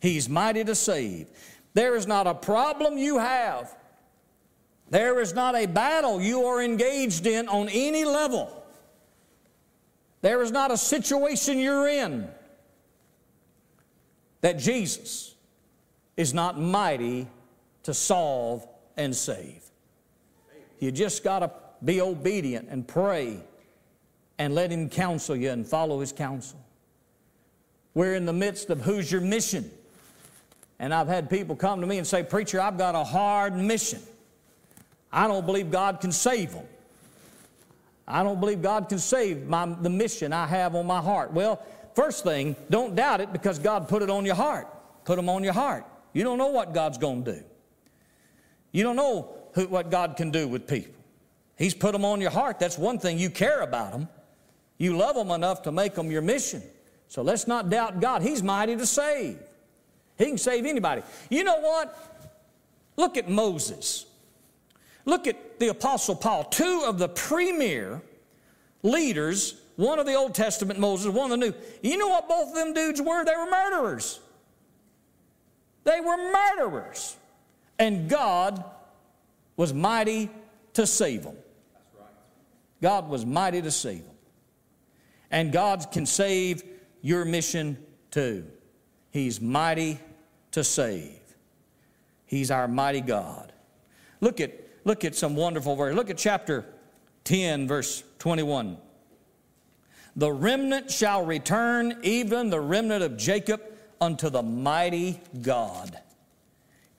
He's 0.00 0.28
mighty 0.28 0.62
to 0.62 0.76
save. 0.76 1.26
There 1.74 1.96
is 1.96 2.06
not 2.06 2.28
a 2.28 2.34
problem 2.34 2.96
you 2.96 3.18
have, 3.18 3.74
there 4.90 5.20
is 5.20 5.32
not 5.32 5.54
a 5.54 5.66
battle 5.66 6.20
you 6.20 6.44
are 6.44 6.60
engaged 6.60 7.26
in 7.26 7.48
on 7.48 7.68
any 7.68 8.04
level. 8.04 8.56
There 10.20 10.42
is 10.42 10.50
not 10.50 10.70
a 10.70 10.76
situation 10.76 11.58
you're 11.58 11.88
in 11.88 12.28
that 14.40 14.58
Jesus 14.58 15.34
is 16.16 16.34
not 16.34 16.60
mighty 16.60 17.26
to 17.84 17.94
solve 17.94 18.66
and 18.96 19.14
save. 19.14 19.62
You 20.80 20.90
just 20.90 21.22
got 21.24 21.38
to 21.40 21.50
be 21.84 22.00
obedient 22.00 22.68
and 22.68 22.86
pray 22.86 23.40
and 24.38 24.54
let 24.54 24.70
Him 24.70 24.88
counsel 24.88 25.36
you 25.36 25.50
and 25.50 25.66
follow 25.66 26.00
His 26.00 26.12
counsel. 26.12 26.58
We're 27.94 28.14
in 28.14 28.26
the 28.26 28.32
midst 28.32 28.70
of 28.70 28.80
who's 28.80 29.10
your 29.10 29.20
mission? 29.20 29.70
And 30.78 30.94
I've 30.94 31.08
had 31.08 31.28
people 31.28 31.56
come 31.56 31.80
to 31.80 31.86
me 31.86 31.98
and 31.98 32.06
say, 32.06 32.22
Preacher, 32.22 32.60
I've 32.60 32.78
got 32.78 32.94
a 32.94 33.04
hard 33.04 33.54
mission. 33.54 34.00
I 35.12 35.26
don't 35.26 35.44
believe 35.46 35.70
God 35.70 36.00
can 36.00 36.12
save 36.12 36.52
them. 36.52 36.66
I 38.06 38.22
don't 38.22 38.40
believe 38.40 38.60
God 38.60 38.88
can 38.88 38.98
save 38.98 39.46
my, 39.46 39.66
the 39.66 39.90
mission 39.90 40.32
I 40.32 40.46
have 40.46 40.74
on 40.74 40.86
my 40.86 41.00
heart. 41.00 41.32
Well, 41.32 41.64
First 41.94 42.24
thing, 42.24 42.56
don't 42.68 42.94
doubt 42.94 43.20
it 43.20 43.32
because 43.32 43.58
God 43.58 43.88
put 43.88 44.02
it 44.02 44.10
on 44.10 44.24
your 44.24 44.34
heart. 44.34 44.68
Put 45.04 45.16
them 45.16 45.28
on 45.28 45.42
your 45.42 45.52
heart. 45.52 45.84
You 46.12 46.24
don't 46.24 46.38
know 46.38 46.48
what 46.48 46.72
God's 46.72 46.98
going 46.98 47.24
to 47.24 47.34
do. 47.34 47.44
You 48.72 48.84
don't 48.84 48.96
know 48.96 49.34
who, 49.54 49.66
what 49.66 49.90
God 49.90 50.16
can 50.16 50.30
do 50.30 50.46
with 50.46 50.66
people. 50.66 50.94
He's 51.56 51.74
put 51.74 51.92
them 51.92 52.04
on 52.04 52.20
your 52.20 52.30
heart. 52.30 52.58
That's 52.58 52.78
one 52.78 52.98
thing. 52.98 53.18
You 53.18 53.28
care 53.28 53.60
about 53.60 53.92
them. 53.92 54.08
You 54.78 54.96
love 54.96 55.16
them 55.16 55.30
enough 55.30 55.62
to 55.62 55.72
make 55.72 55.94
them 55.94 56.10
your 56.10 56.22
mission. 56.22 56.62
So 57.08 57.22
let's 57.22 57.46
not 57.46 57.68
doubt 57.68 58.00
God. 58.00 58.22
He's 58.22 58.42
mighty 58.42 58.76
to 58.76 58.86
save. 58.86 59.38
He 60.16 60.26
can 60.26 60.38
save 60.38 60.64
anybody. 60.64 61.02
You 61.28 61.44
know 61.44 61.60
what? 61.60 62.32
Look 62.96 63.16
at 63.16 63.28
Moses. 63.28 64.06
Look 65.04 65.26
at 65.26 65.58
the 65.58 65.68
Apostle 65.68 66.14
Paul. 66.14 66.44
Two 66.44 66.84
of 66.86 66.98
the 66.98 67.08
premier 67.08 68.02
leaders 68.82 69.60
one 69.80 69.98
of 69.98 70.04
the 70.04 70.12
Old 70.12 70.34
Testament 70.34 70.78
Moses, 70.78 71.08
one 71.10 71.32
of 71.32 71.40
the 71.40 71.46
New. 71.46 71.54
You 71.82 71.96
know 71.96 72.08
what 72.08 72.28
both 72.28 72.50
of 72.50 72.54
them 72.54 72.74
dudes 72.74 73.00
were? 73.00 73.24
They 73.24 73.34
were 73.34 73.50
murderers. 73.50 74.20
They 75.84 76.00
were 76.00 76.18
murderers. 76.18 77.16
And 77.78 78.06
God 78.06 78.62
was 79.56 79.72
mighty 79.72 80.28
to 80.74 80.86
save 80.86 81.22
them. 81.22 81.36
God 82.82 83.08
was 83.08 83.24
mighty 83.24 83.62
to 83.62 83.70
save 83.70 84.04
them. 84.04 84.14
And 85.30 85.50
God 85.50 85.90
can 85.90 86.04
save 86.04 86.62
your 87.00 87.24
mission 87.24 87.78
too. 88.10 88.44
He's 89.10 89.40
mighty 89.40 89.98
to 90.50 90.62
save. 90.62 91.20
He's 92.26 92.50
our 92.50 92.68
mighty 92.68 93.00
God. 93.00 93.52
Look 94.20 94.40
at, 94.40 94.52
look 94.84 95.04
at 95.04 95.14
some 95.14 95.36
wonderful 95.36 95.76
verse. 95.76 95.94
Look 95.94 96.10
at 96.10 96.18
chapter 96.18 96.64
10, 97.24 97.68
verse 97.68 98.02
21. 98.18 98.76
The 100.16 100.32
remnant 100.32 100.90
shall 100.90 101.24
return, 101.24 101.98
even 102.02 102.50
the 102.50 102.60
remnant 102.60 103.02
of 103.02 103.16
Jacob, 103.16 103.62
unto 104.00 104.30
the 104.30 104.42
mighty 104.42 105.20
God. 105.40 105.98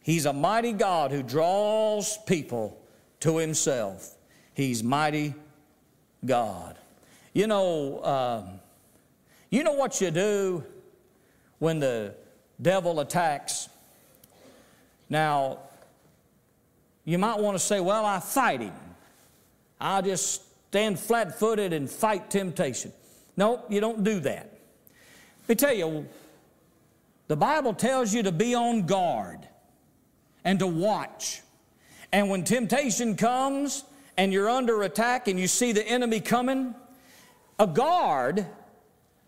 He's 0.01 0.25
a 0.25 0.33
mighty 0.33 0.73
God 0.73 1.11
who 1.11 1.21
draws 1.21 2.17
people 2.25 2.81
to 3.19 3.37
himself. 3.37 4.15
He's 4.53 4.83
mighty 4.83 5.35
God. 6.25 6.77
You 7.33 7.47
know, 7.47 8.03
um, 8.03 8.59
you 9.49 9.63
know 9.63 9.73
what 9.73 10.01
you 10.01 10.11
do 10.11 10.63
when 11.59 11.79
the 11.79 12.15
devil 12.61 12.99
attacks? 12.99 13.69
Now, 15.09 15.59
you 17.05 17.17
might 17.17 17.39
want 17.39 17.55
to 17.55 17.59
say, 17.63 17.79
well, 17.79 18.05
I 18.05 18.19
fight 18.19 18.61
him. 18.61 18.73
I 19.79 20.01
just 20.01 20.43
stand 20.69 20.99
flat 20.99 21.37
footed 21.37 21.73
and 21.73 21.89
fight 21.89 22.29
temptation. 22.29 22.93
No, 23.35 23.63
you 23.69 23.81
don't 23.81 24.03
do 24.03 24.19
that. 24.21 24.59
Let 25.47 25.49
me 25.49 25.55
tell 25.55 25.73
you, 25.73 26.05
the 27.27 27.35
Bible 27.35 27.73
tells 27.73 28.13
you 28.13 28.23
to 28.23 28.31
be 28.31 28.53
on 28.55 28.85
guard 28.85 29.47
and 30.43 30.59
to 30.59 30.67
watch. 30.67 31.41
And 32.11 32.29
when 32.29 32.43
temptation 32.43 33.15
comes 33.15 33.83
and 34.17 34.31
you're 34.33 34.49
under 34.49 34.83
attack 34.83 35.27
and 35.27 35.39
you 35.39 35.47
see 35.47 35.71
the 35.71 35.87
enemy 35.87 36.19
coming, 36.19 36.75
a 37.57 37.67
guard 37.67 38.45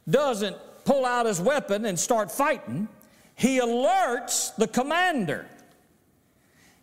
doesn't 0.09 0.57
pull 0.85 1.05
out 1.05 1.25
his 1.25 1.39
weapon 1.39 1.85
and 1.85 1.97
start 1.97 2.31
fighting. 2.31 2.87
He 3.35 3.59
alerts 3.59 4.55
the 4.55 4.67
commander. 4.67 5.47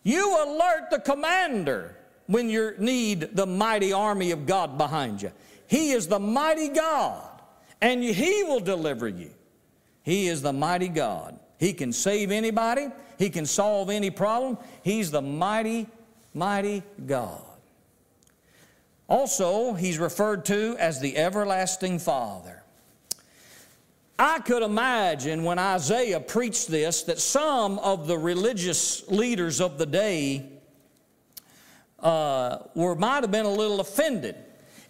You 0.03 0.37
alert 0.45 0.91
the 0.91 0.99
commander 0.99 1.97
when 2.27 2.49
you 2.49 2.75
need 2.79 3.35
the 3.35 3.47
mighty 3.47 3.93
army 3.93 4.31
of 4.31 4.47
God 4.47 4.79
behind 4.79 5.21
you. 5.21 5.33
He 5.67 5.93
is 5.93 6.07
the 6.07 6.21
mighty 6.21 6.69
God, 6.69 7.29
and 7.81 8.03
He 8.03 8.43
will 8.45 8.61
deliver 8.61 9.09
you. 9.09 9.31
He 10.03 10.29
is 10.29 10.43
the 10.43 10.53
mighty 10.53 10.89
God. 10.89 11.39
He 11.59 11.73
can 11.73 11.93
save 11.93 12.31
anybody, 12.31 12.89
He 13.19 13.31
can 13.31 13.47
solve 13.47 13.91
any 13.91 14.11
problem. 14.11 14.59
He's 14.83 15.11
the 15.11 15.23
mighty, 15.23 15.87
mighty 16.33 16.83
God. 17.07 17.43
Also, 19.09 19.75
He's 19.75 19.99
referred 19.99 20.45
to 20.47 20.77
as 20.79 21.01
the 21.01 21.17
everlasting 21.17 21.99
Father. 21.99 22.60
I 24.21 24.39
could 24.41 24.63
imagine 24.63 25.45
when 25.45 25.59
Isaiah 25.59 26.21
preached 26.21 26.69
this 26.69 27.03
that 27.05 27.19
some 27.19 27.79
of 27.79 28.07
the 28.07 28.19
religious 28.19 29.09
leaders 29.09 29.61
of 29.61 29.79
the 29.79 29.87
day 29.87 30.47
uh, 31.99 32.59
were, 32.75 32.95
might 32.95 33.23
have 33.23 33.31
been 33.31 33.47
a 33.47 33.53
little 33.53 33.81
offended 33.81 34.37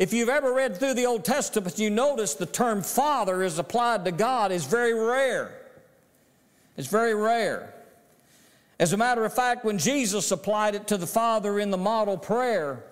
if 0.01 0.15
you've 0.15 0.31
ever 0.31 0.55
read 0.55 0.79
through 0.79 0.95
the 0.95 1.05
Old 1.05 1.27
Testament, 1.27 1.79
you 1.79 1.91
notice 1.91 2.33
the 2.33 2.47
term 2.47 2.81
Father 2.83 3.43
is 3.43 3.59
applied 3.59 4.07
to 4.07 4.13
God 4.13 4.51
is 4.51 4.65
very 4.65 4.95
rare. 4.95 5.53
It's 6.79 6.89
very 6.89 7.15
rare. 7.15 7.75
As 8.79 8.95
a 8.95 8.97
matter 8.97 9.27
of 9.27 9.35
fact, 9.35 9.63
when 9.63 9.77
Jesus 9.77 10.31
applied 10.31 10.75
it 10.75 10.89
to 10.89 10.97
the 10.97 11.07
Father 11.07 11.61
in 11.61 11.71
the 11.71 11.77
model 11.77 12.17
prayer, 12.17 12.83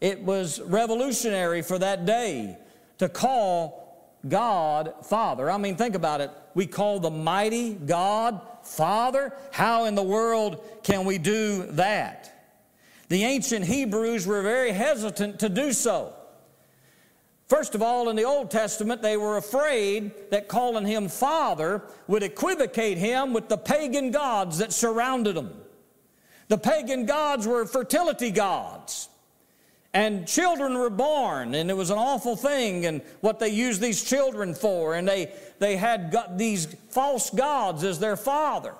it 0.00 0.22
was 0.22 0.62
revolutionary 0.62 1.60
for 1.60 1.78
that 1.78 2.06
day 2.06 2.56
to 2.96 3.10
call 3.10 3.89
God 4.28 4.94
Father. 5.04 5.50
I 5.50 5.56
mean, 5.56 5.76
think 5.76 5.94
about 5.94 6.20
it. 6.20 6.30
We 6.54 6.66
call 6.66 7.00
the 7.00 7.10
mighty 7.10 7.74
God 7.74 8.40
Father? 8.62 9.34
How 9.52 9.84
in 9.84 9.94
the 9.94 10.02
world 10.02 10.62
can 10.82 11.04
we 11.04 11.18
do 11.18 11.64
that? 11.72 12.26
The 13.08 13.24
ancient 13.24 13.64
Hebrews 13.64 14.26
were 14.26 14.42
very 14.42 14.72
hesitant 14.72 15.40
to 15.40 15.48
do 15.48 15.72
so. 15.72 16.14
First 17.48 17.74
of 17.74 17.82
all, 17.82 18.08
in 18.08 18.14
the 18.14 18.24
Old 18.24 18.48
Testament, 18.48 19.02
they 19.02 19.16
were 19.16 19.36
afraid 19.36 20.12
that 20.30 20.46
calling 20.46 20.86
him 20.86 21.08
Father 21.08 21.82
would 22.06 22.22
equivocate 22.22 22.96
him 22.96 23.32
with 23.32 23.48
the 23.48 23.58
pagan 23.58 24.12
gods 24.12 24.58
that 24.58 24.72
surrounded 24.72 25.36
him. 25.36 25.50
The 26.46 26.58
pagan 26.58 27.06
gods 27.06 27.48
were 27.48 27.66
fertility 27.66 28.30
gods. 28.30 29.08
And 29.92 30.26
children 30.26 30.78
were 30.78 30.90
born, 30.90 31.54
and 31.54 31.68
it 31.68 31.76
was 31.76 31.90
an 31.90 31.98
awful 31.98 32.36
thing, 32.36 32.86
and 32.86 33.02
what 33.20 33.40
they 33.40 33.48
used 33.48 33.80
these 33.80 34.04
children 34.04 34.54
for. 34.54 34.94
And 34.94 35.08
they, 35.08 35.32
they 35.58 35.76
had 35.76 36.12
got 36.12 36.38
these 36.38 36.66
false 36.90 37.30
gods 37.30 37.82
as 37.82 37.98
their 37.98 38.16
father. 38.16 38.74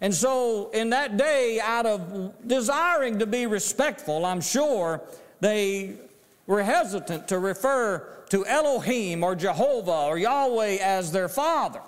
And 0.00 0.12
so, 0.12 0.70
in 0.70 0.90
that 0.90 1.16
day, 1.16 1.60
out 1.62 1.86
of 1.86 2.34
desiring 2.46 3.18
to 3.20 3.26
be 3.26 3.46
respectful, 3.46 4.24
I'm 4.24 4.40
sure 4.40 5.02
they 5.40 5.94
were 6.46 6.62
hesitant 6.62 7.28
to 7.28 7.38
refer 7.38 8.24
to 8.30 8.46
Elohim 8.46 9.22
or 9.22 9.36
Jehovah 9.36 10.06
or 10.06 10.18
Yahweh 10.18 10.78
as 10.80 11.12
their 11.12 11.28
father. 11.28 11.82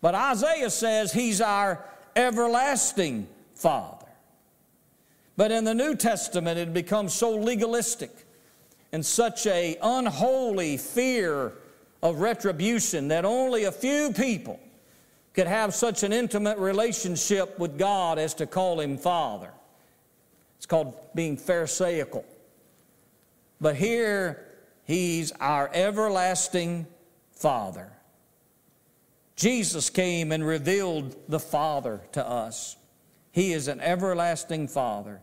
But 0.00 0.14
Isaiah 0.14 0.70
says 0.70 1.12
he's 1.12 1.40
our 1.40 1.84
everlasting 2.16 3.28
father. 3.54 3.99
But 5.40 5.52
in 5.52 5.64
the 5.64 5.72
New 5.72 5.94
Testament, 5.94 6.58
it 6.58 6.74
becomes 6.74 7.14
so 7.14 7.34
legalistic 7.34 8.10
and 8.92 9.06
such 9.06 9.46
a 9.46 9.78
unholy 9.80 10.76
fear 10.76 11.54
of 12.02 12.20
retribution 12.20 13.08
that 13.08 13.24
only 13.24 13.64
a 13.64 13.72
few 13.72 14.12
people 14.12 14.60
could 15.32 15.46
have 15.46 15.74
such 15.74 16.02
an 16.02 16.12
intimate 16.12 16.58
relationship 16.58 17.58
with 17.58 17.78
God 17.78 18.18
as 18.18 18.34
to 18.34 18.46
call 18.46 18.80
him 18.80 18.98
Father. 18.98 19.50
It's 20.58 20.66
called 20.66 20.94
being 21.14 21.38
Pharisaical. 21.38 22.26
But 23.62 23.76
here, 23.76 24.44
he's 24.84 25.32
our 25.40 25.70
everlasting 25.72 26.86
Father. 27.32 27.90
Jesus 29.36 29.88
came 29.88 30.32
and 30.32 30.46
revealed 30.46 31.16
the 31.30 31.40
Father 31.40 32.02
to 32.12 32.28
us. 32.28 32.76
He 33.32 33.54
is 33.54 33.68
an 33.68 33.80
everlasting 33.80 34.68
Father. 34.68 35.22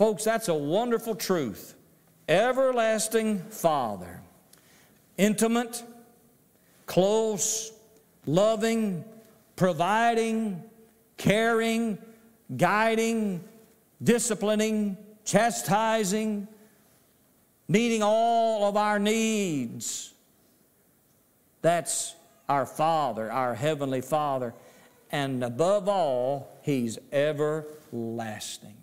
Folks, 0.00 0.24
that's 0.24 0.48
a 0.48 0.54
wonderful 0.54 1.14
truth. 1.14 1.74
Everlasting 2.26 3.38
Father. 3.50 4.22
Intimate, 5.18 5.82
close, 6.86 7.70
loving, 8.24 9.04
providing, 9.56 10.62
caring, 11.18 11.98
guiding, 12.56 13.44
disciplining, 14.02 14.96
chastising, 15.26 16.48
meeting 17.68 18.02
all 18.02 18.70
of 18.70 18.78
our 18.78 18.98
needs. 18.98 20.14
That's 21.60 22.14
our 22.48 22.64
Father, 22.64 23.30
our 23.30 23.54
Heavenly 23.54 24.00
Father. 24.00 24.54
And 25.12 25.44
above 25.44 25.90
all, 25.90 26.58
He's 26.62 26.98
everlasting. 27.12 28.79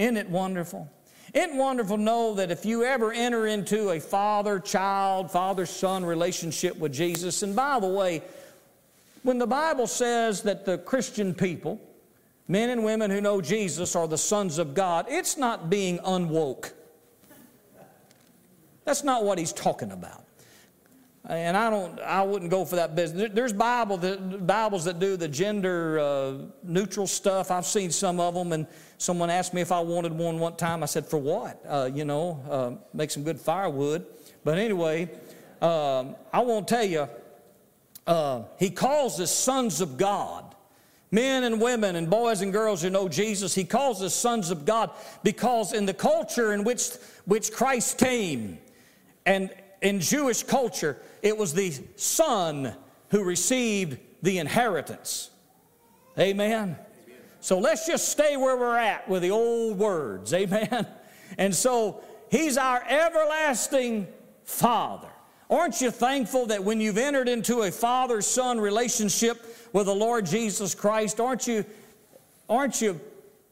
Isn't 0.00 0.16
it 0.16 0.30
wonderful? 0.30 0.90
Isn't 1.34 1.58
wonderful 1.58 1.98
to 1.98 2.02
know 2.02 2.34
that 2.36 2.50
if 2.50 2.64
you 2.64 2.84
ever 2.84 3.12
enter 3.12 3.46
into 3.46 3.90
a 3.90 4.00
father 4.00 4.58
child, 4.58 5.30
father 5.30 5.66
son 5.66 6.06
relationship 6.06 6.74
with 6.78 6.90
Jesus, 6.90 7.42
and 7.42 7.54
by 7.54 7.78
the 7.78 7.86
way, 7.86 8.22
when 9.24 9.36
the 9.36 9.46
Bible 9.46 9.86
says 9.86 10.40
that 10.42 10.64
the 10.64 10.78
Christian 10.78 11.34
people, 11.34 11.78
men 12.48 12.70
and 12.70 12.82
women 12.82 13.10
who 13.10 13.20
know 13.20 13.42
Jesus, 13.42 13.94
are 13.94 14.08
the 14.08 14.16
sons 14.16 14.56
of 14.56 14.72
God, 14.72 15.04
it's 15.10 15.36
not 15.36 15.68
being 15.68 15.98
unwoke. 15.98 16.72
That's 18.86 19.04
not 19.04 19.24
what 19.24 19.36
he's 19.36 19.52
talking 19.52 19.92
about. 19.92 20.24
And 21.30 21.56
I 21.56 21.70
don't, 21.70 22.00
I 22.00 22.22
wouldn't 22.22 22.50
go 22.50 22.64
for 22.64 22.74
that 22.74 22.96
business. 22.96 23.30
There's 23.32 23.52
Bible 23.52 23.96
that, 23.98 24.48
Bibles 24.48 24.84
that 24.86 24.98
do 24.98 25.16
the 25.16 25.28
gender 25.28 26.00
uh, 26.00 26.32
neutral 26.64 27.06
stuff. 27.06 27.52
I've 27.52 27.66
seen 27.66 27.92
some 27.92 28.18
of 28.18 28.34
them, 28.34 28.52
and 28.52 28.66
someone 28.98 29.30
asked 29.30 29.54
me 29.54 29.60
if 29.60 29.70
I 29.70 29.78
wanted 29.78 30.12
one 30.12 30.40
one 30.40 30.56
time. 30.56 30.82
I 30.82 30.86
said, 30.86 31.06
"For 31.06 31.18
what? 31.18 31.62
Uh, 31.64 31.88
you 31.94 32.04
know, 32.04 32.42
uh, 32.50 32.72
make 32.92 33.12
some 33.12 33.22
good 33.22 33.38
firewood." 33.40 34.06
But 34.42 34.58
anyway, 34.58 35.08
um, 35.62 36.16
I 36.32 36.40
won't 36.40 36.66
tell 36.66 36.82
you 36.82 37.08
uh, 38.08 38.42
he 38.58 38.68
calls 38.68 39.20
us 39.20 39.30
sons 39.30 39.80
of 39.80 39.96
God. 39.96 40.56
Men 41.12 41.44
and 41.44 41.60
women 41.60 41.94
and 41.94 42.10
boys 42.10 42.40
and 42.40 42.52
girls 42.52 42.82
who 42.82 42.90
know 42.90 43.08
Jesus, 43.08 43.54
he 43.54 43.64
calls 43.64 44.02
us 44.02 44.14
sons 44.14 44.50
of 44.50 44.64
God 44.64 44.90
because 45.22 45.72
in 45.72 45.86
the 45.86 45.94
culture 45.94 46.52
in 46.52 46.64
which, 46.64 46.90
which 47.24 47.52
Christ 47.52 47.98
came, 47.98 48.58
and 49.26 49.50
in 49.80 50.00
Jewish 50.00 50.42
culture, 50.42 50.98
it 51.22 51.36
was 51.36 51.54
the 51.54 51.72
son 51.96 52.74
who 53.10 53.24
received 53.24 53.98
the 54.22 54.38
inheritance. 54.38 55.30
Amen. 56.18 56.76
So 57.40 57.58
let's 57.58 57.86
just 57.86 58.08
stay 58.08 58.36
where 58.36 58.56
we're 58.56 58.76
at 58.76 59.08
with 59.08 59.22
the 59.22 59.30
old 59.30 59.78
words. 59.78 60.32
Amen. 60.34 60.86
And 61.38 61.54
so 61.54 62.02
he's 62.28 62.58
our 62.58 62.82
everlasting 62.82 64.08
Father. 64.42 65.08
Aren't 65.48 65.80
you 65.80 65.92
thankful 65.92 66.46
that 66.46 66.64
when 66.64 66.80
you've 66.80 66.98
entered 66.98 67.28
into 67.28 67.62
a 67.62 67.70
father 67.70 68.20
son 68.20 68.60
relationship 68.60 69.70
with 69.72 69.86
the 69.86 69.94
Lord 69.94 70.26
Jesus 70.26 70.74
Christ, 70.74 71.20
aren't 71.20 71.46
you, 71.46 71.64
aren't 72.48 72.80
you, 72.80 73.00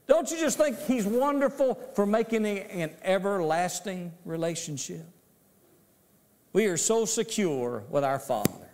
don't 0.08 0.28
you 0.30 0.38
just 0.38 0.58
think 0.58 0.76
He's 0.86 1.04
wonderful 1.04 1.74
for 1.94 2.04
making 2.04 2.46
an 2.46 2.90
everlasting 3.02 4.12
relationship? 4.24 5.04
We 6.52 6.66
are 6.66 6.76
so 6.76 7.04
secure 7.04 7.84
with 7.90 8.04
our 8.04 8.18
Father. 8.18 8.68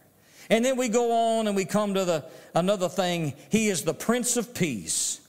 And 0.50 0.64
then 0.64 0.76
we 0.76 0.88
go 0.88 1.38
on 1.38 1.46
and 1.46 1.56
we 1.56 1.64
come 1.64 1.94
to 1.94 2.04
the, 2.04 2.24
another 2.54 2.88
thing. 2.88 3.34
He 3.50 3.68
is 3.68 3.82
the 3.82 3.94
Prince 3.94 4.36
of 4.36 4.54
Peace. 4.54 5.20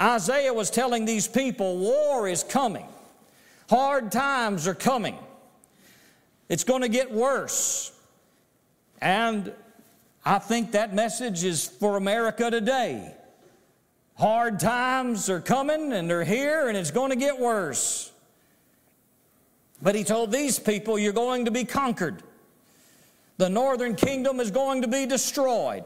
Isaiah 0.00 0.52
was 0.52 0.70
telling 0.70 1.04
these 1.04 1.26
people 1.26 1.78
war 1.78 2.28
is 2.28 2.42
coming, 2.42 2.86
hard 3.68 4.12
times 4.12 4.66
are 4.66 4.74
coming. 4.74 5.16
It's 6.48 6.64
going 6.64 6.82
to 6.82 6.88
get 6.88 7.10
worse. 7.10 7.92
And 9.00 9.52
I 10.24 10.38
think 10.38 10.72
that 10.72 10.94
message 10.94 11.44
is 11.44 11.66
for 11.66 11.96
America 11.96 12.50
today. 12.50 13.14
Hard 14.16 14.60
times 14.60 15.28
are 15.28 15.40
coming 15.40 15.92
and 15.92 16.08
they're 16.08 16.24
here 16.24 16.68
and 16.68 16.76
it's 16.76 16.90
going 16.90 17.10
to 17.10 17.16
get 17.16 17.38
worse. 17.38 18.12
But 19.82 19.94
he 19.94 20.04
told 20.04 20.32
these 20.32 20.58
people, 20.58 20.98
You're 20.98 21.12
going 21.12 21.44
to 21.44 21.50
be 21.50 21.64
conquered. 21.64 22.22
The 23.38 23.48
northern 23.50 23.94
kingdom 23.94 24.40
is 24.40 24.50
going 24.50 24.82
to 24.82 24.88
be 24.88 25.06
destroyed 25.06 25.84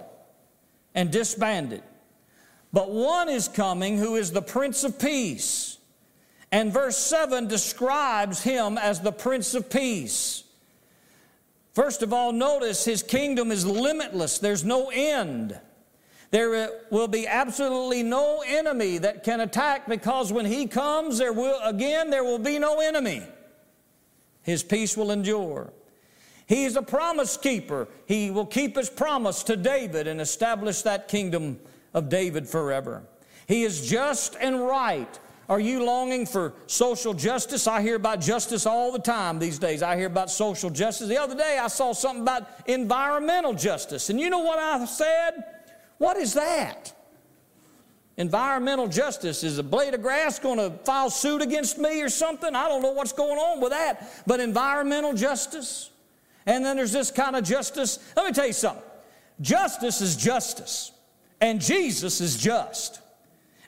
and 0.94 1.11
disbanded. 1.11 1.83
But 2.72 2.90
one 2.90 3.29
is 3.29 3.48
coming 3.48 3.98
who 3.98 4.16
is 4.16 4.31
the 4.31 4.42
Prince 4.42 4.85
of 4.85 4.98
Peace. 4.98 5.79
And 6.53 6.72
verse 6.72 6.96
7 6.96 7.48
describes 7.48 8.42
him 8.42 8.79
as 8.79 9.00
the 9.00 9.12
Prince 9.12 9.55
of 9.55 9.70
Peace. 9.70 10.44
First 11.74 12.03
of 12.03 12.12
all, 12.12 12.33
notice 12.33 12.85
his 12.85 13.03
kingdom 13.03 13.53
is 13.53 13.64
limitless, 13.64 14.38
there's 14.38 14.64
no 14.64 14.90
end. 14.92 15.59
There 16.33 16.70
will 16.90 17.09
be 17.09 17.26
absolutely 17.26 18.05
no 18.05 18.44
enemy 18.46 18.98
that 18.98 19.24
can 19.24 19.40
attack 19.40 19.88
because 19.88 20.33
when 20.33 20.46
he 20.46 20.68
comes, 20.68 21.18
there 21.18 21.33
will, 21.33 21.59
again, 21.64 22.11
there 22.11 22.22
will 22.22 22.38
be 22.38 22.59
no 22.61 22.79
enemy. 22.81 23.24
His 24.42 24.62
peace 24.62 24.96
will 24.96 25.11
endure. 25.11 25.72
He 26.46 26.64
is 26.64 26.76
a 26.76 26.83
promise 26.83 27.37
keeper. 27.37 27.88
He 28.07 28.31
will 28.31 28.46
keep 28.46 28.76
his 28.76 28.90
promise 28.90 29.42
to 29.44 29.57
David 29.57 30.07
and 30.07 30.20
establish 30.20 30.83
that 30.83 31.09
kingdom 31.09 31.61
of 31.94 32.09
David 32.09 32.48
forever. 32.48 33.03
He 33.46 33.62
is 33.62 33.88
just 33.88 34.37
and 34.40 34.61
right 34.61 35.18
are 35.50 35.59
you 35.59 35.85
longing 35.85 36.26
for 36.26 36.55
social 36.68 37.12
justice? 37.12 37.66
I 37.66 37.83
hear 37.83 37.96
about 37.96 38.20
justice 38.20 38.66
all 38.66 38.92
the 38.92 39.00
time 39.00 39.40
these 39.40 39.59
days. 39.59 39.83
I 39.83 39.96
hear 39.96 40.07
about 40.07 40.31
social 40.31 40.70
justice. 40.70 41.09
The 41.09 41.20
other 41.20 41.35
day 41.35 41.59
I 41.61 41.66
saw 41.66 41.92
something 41.92 42.22
about 42.22 42.46
environmental 42.66 43.53
justice. 43.55 44.11
And 44.11 44.20
you 44.20 44.30
know 44.30 44.38
what 44.38 44.61
I 44.61 44.84
said? 44.84 45.45
What 45.99 46.16
is 46.16 46.34
that? 46.34 46.93
Environmental 48.21 48.87
justice. 48.87 49.43
Is 49.43 49.57
a 49.57 49.62
blade 49.62 49.95
of 49.95 50.03
grass 50.03 50.39
going 50.39 50.59
to 50.59 50.77
file 50.85 51.09
suit 51.09 51.41
against 51.41 51.79
me 51.79 52.03
or 52.03 52.11
something? 52.11 52.55
I 52.55 52.68
don't 52.68 52.83
know 52.83 52.93
what's 52.93 53.14
going 53.14 53.39
on 53.39 53.62
with 53.62 53.71
that. 53.71 54.23
But 54.27 54.41
environmental 54.41 55.14
justice. 55.14 55.89
And 56.45 56.62
then 56.62 56.77
there's 56.77 56.93
this 56.93 57.11
kind 57.11 57.35
of 57.35 57.45
justice. 57.45 57.99
Let 58.14 58.27
me 58.27 58.33
tell 58.33 58.47
you 58.47 58.53
something 58.53 58.85
justice 59.41 60.03
is 60.03 60.16
justice, 60.16 60.93
and 61.41 61.62
Jesus 61.62 62.21
is 62.21 62.37
just. 62.37 63.01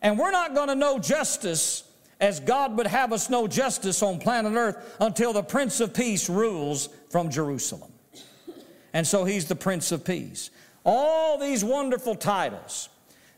And 0.02 0.18
we're 0.18 0.32
not 0.32 0.54
going 0.54 0.68
to 0.68 0.74
know 0.74 0.98
justice 0.98 1.84
as 2.20 2.38
God 2.38 2.76
would 2.76 2.86
have 2.86 3.10
us 3.10 3.30
know 3.30 3.48
justice 3.48 4.02
on 4.02 4.18
planet 4.18 4.52
Earth 4.52 4.96
until 5.00 5.32
the 5.32 5.42
Prince 5.42 5.80
of 5.80 5.94
Peace 5.94 6.28
rules 6.28 6.90
from 7.08 7.30
Jerusalem. 7.30 7.90
And 8.92 9.06
so 9.06 9.24
he's 9.24 9.46
the 9.46 9.56
Prince 9.56 9.92
of 9.92 10.04
Peace. 10.04 10.50
All 10.84 11.38
these 11.38 11.64
wonderful 11.64 12.16
titles. 12.16 12.90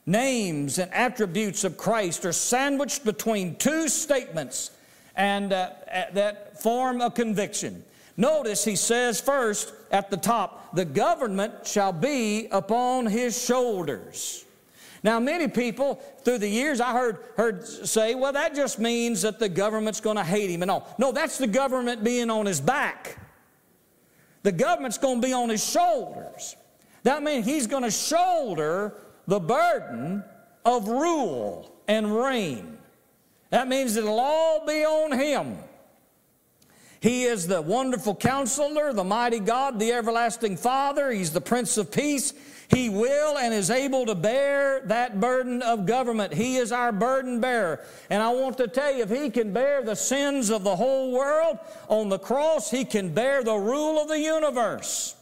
Names 0.07 0.79
and 0.79 0.93
attributes 0.93 1.65
of 1.65 1.77
Christ 1.77 2.25
are 2.25 2.33
sandwiched 2.33 3.05
between 3.05 3.57
two 3.57 3.89
statements 3.89 4.71
and 5.17 5.53
uh, 5.53 5.71
that 6.13 6.61
form 6.61 7.01
a 7.01 7.11
conviction. 7.11 7.85
Notice 8.17 8.65
he 8.65 8.77
says 8.77 9.21
first 9.21 9.73
at 9.91 10.11
the 10.11 10.17
top, 10.17 10.75
the 10.75 10.85
government 10.85 11.67
shall 11.67 11.93
be 11.93 12.49
upon 12.51 13.07
his 13.07 13.41
shoulders. 13.43 14.45
Now, 15.03 15.21
many 15.21 15.49
people 15.49 15.97
through 16.25 16.39
the 16.39 16.49
years 16.49 16.81
I 16.81 16.93
heard, 16.93 17.19
heard 17.37 17.67
say, 17.67 18.15
well, 18.15 18.33
that 18.33 18.55
just 18.55 18.79
means 18.79 19.23
that 19.23 19.39
the 19.39 19.51
government's 19.51 20.01
going 20.01 20.17
to 20.17 20.25
hate 20.25 20.49
him 20.49 20.63
and 20.63 20.71
all. 20.71 20.95
No, 20.99 21.13
that's 21.13 21.37
the 21.37 21.47
government 21.47 22.03
being 22.03 22.31
on 22.31 22.47
his 22.47 22.61
back. 22.61 23.19
The 24.45 24.53
government's 24.53 24.97
going 24.97 25.21
to 25.21 25.27
be 25.27 25.33
on 25.35 25.51
his 25.51 25.63
shoulders. 25.63 26.57
That 27.03 27.23
means 27.23 27.45
he's 27.45 27.67
going 27.67 27.83
to 27.83 27.91
shoulder 27.91 28.95
the 29.27 29.41
burden 29.41 30.25
of 30.64 30.89
rule 30.89 31.75
and 31.89 32.16
reign. 32.16 32.79
That 33.51 33.68
means 33.68 33.97
it'll 33.97 34.20
all 34.20 34.66
be 34.66 34.85
on 34.85 35.18
him. 35.18 35.59
He 37.01 37.25
is 37.25 37.47
the 37.47 37.61
wonderful 37.61 38.14
counselor, 38.14 38.95
the 38.95 39.05
mighty 39.05 39.39
God, 39.39 39.79
the 39.79 39.93
everlasting 39.93 40.57
Father. 40.57 41.11
He's 41.11 41.33
the 41.33 41.41
Prince 41.41 41.77
of 41.77 41.93
Peace. 41.93 42.33
He 42.68 42.89
will 42.89 43.37
and 43.37 43.53
is 43.53 43.70
able 43.70 44.07
to 44.07 44.14
bear 44.14 44.81
that 44.87 45.20
burden 45.20 45.61
of 45.61 45.85
government. 45.85 46.33
He 46.33 46.57
is 46.57 46.72
our 46.72 46.93
burden 46.93 47.41
bearer. 47.41 47.85
And 48.09 48.22
I 48.22 48.31
want 48.31 48.57
to 48.57 48.68
tell 48.68 48.95
you, 48.95 49.03
if 49.03 49.11
He 49.11 49.29
can 49.29 49.53
bear 49.53 49.83
the 49.83 49.95
sins 49.95 50.49
of 50.49 50.64
the 50.64 50.77
whole 50.77 51.12
world 51.12 51.59
on 51.89 52.09
the 52.09 52.18
cross, 52.18 52.70
He 52.70 52.87
can 52.87 53.12
bear 53.12 53.45
the 53.45 53.55
rule 53.55 54.01
of 54.01 54.09
the 54.09 54.18
universe. 54.18 55.14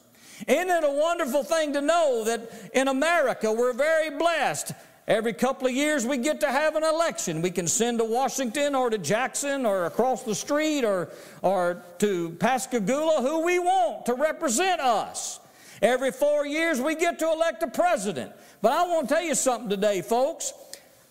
Isn't 0.46 0.70
it 0.70 0.84
a 0.84 0.90
wonderful 0.90 1.44
thing 1.44 1.72
to 1.74 1.80
know 1.80 2.24
that 2.24 2.50
in 2.74 2.88
America 2.88 3.52
we're 3.52 3.72
very 3.72 4.10
blessed? 4.10 4.72
Every 5.08 5.32
couple 5.32 5.66
of 5.66 5.74
years 5.74 6.06
we 6.06 6.16
get 6.16 6.40
to 6.40 6.50
have 6.50 6.76
an 6.76 6.84
election. 6.84 7.42
We 7.42 7.50
can 7.50 7.66
send 7.66 7.98
to 7.98 8.04
Washington 8.04 8.74
or 8.74 8.88
to 8.88 8.98
Jackson 8.98 9.66
or 9.66 9.86
across 9.86 10.22
the 10.22 10.34
street 10.34 10.84
or, 10.84 11.10
or 11.42 11.82
to 11.98 12.30
Pascagoula 12.38 13.20
who 13.20 13.44
we 13.44 13.58
want 13.58 14.06
to 14.06 14.14
represent 14.14 14.80
us. 14.80 15.40
Every 15.80 16.12
four 16.12 16.46
years 16.46 16.80
we 16.80 16.94
get 16.94 17.18
to 17.18 17.32
elect 17.32 17.62
a 17.64 17.66
president. 17.66 18.32
But 18.60 18.72
I 18.72 18.86
want 18.86 19.08
to 19.08 19.14
tell 19.16 19.24
you 19.24 19.34
something 19.34 19.68
today, 19.68 20.02
folks. 20.02 20.54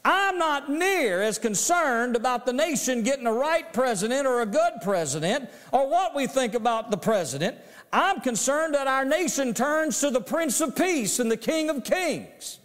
I'm 0.03 0.39
not 0.39 0.69
near 0.69 1.21
as 1.21 1.37
concerned 1.37 2.15
about 2.15 2.45
the 2.45 2.53
nation 2.53 3.03
getting 3.03 3.27
a 3.27 3.33
right 3.33 3.71
president 3.71 4.25
or 4.25 4.41
a 4.41 4.45
good 4.45 4.73
president 4.81 5.49
or 5.71 5.87
what 5.87 6.15
we 6.15 6.25
think 6.25 6.55
about 6.55 6.89
the 6.89 6.97
president. 6.97 7.57
I'm 7.93 8.21
concerned 8.21 8.73
that 8.73 8.87
our 8.87 9.05
nation 9.05 9.53
turns 9.53 9.99
to 9.99 10.09
the 10.09 10.21
Prince 10.21 10.59
of 10.61 10.75
Peace 10.75 11.19
and 11.19 11.29
the 11.29 11.37
King 11.37 11.69
of 11.69 11.83
Kings. 11.83 12.59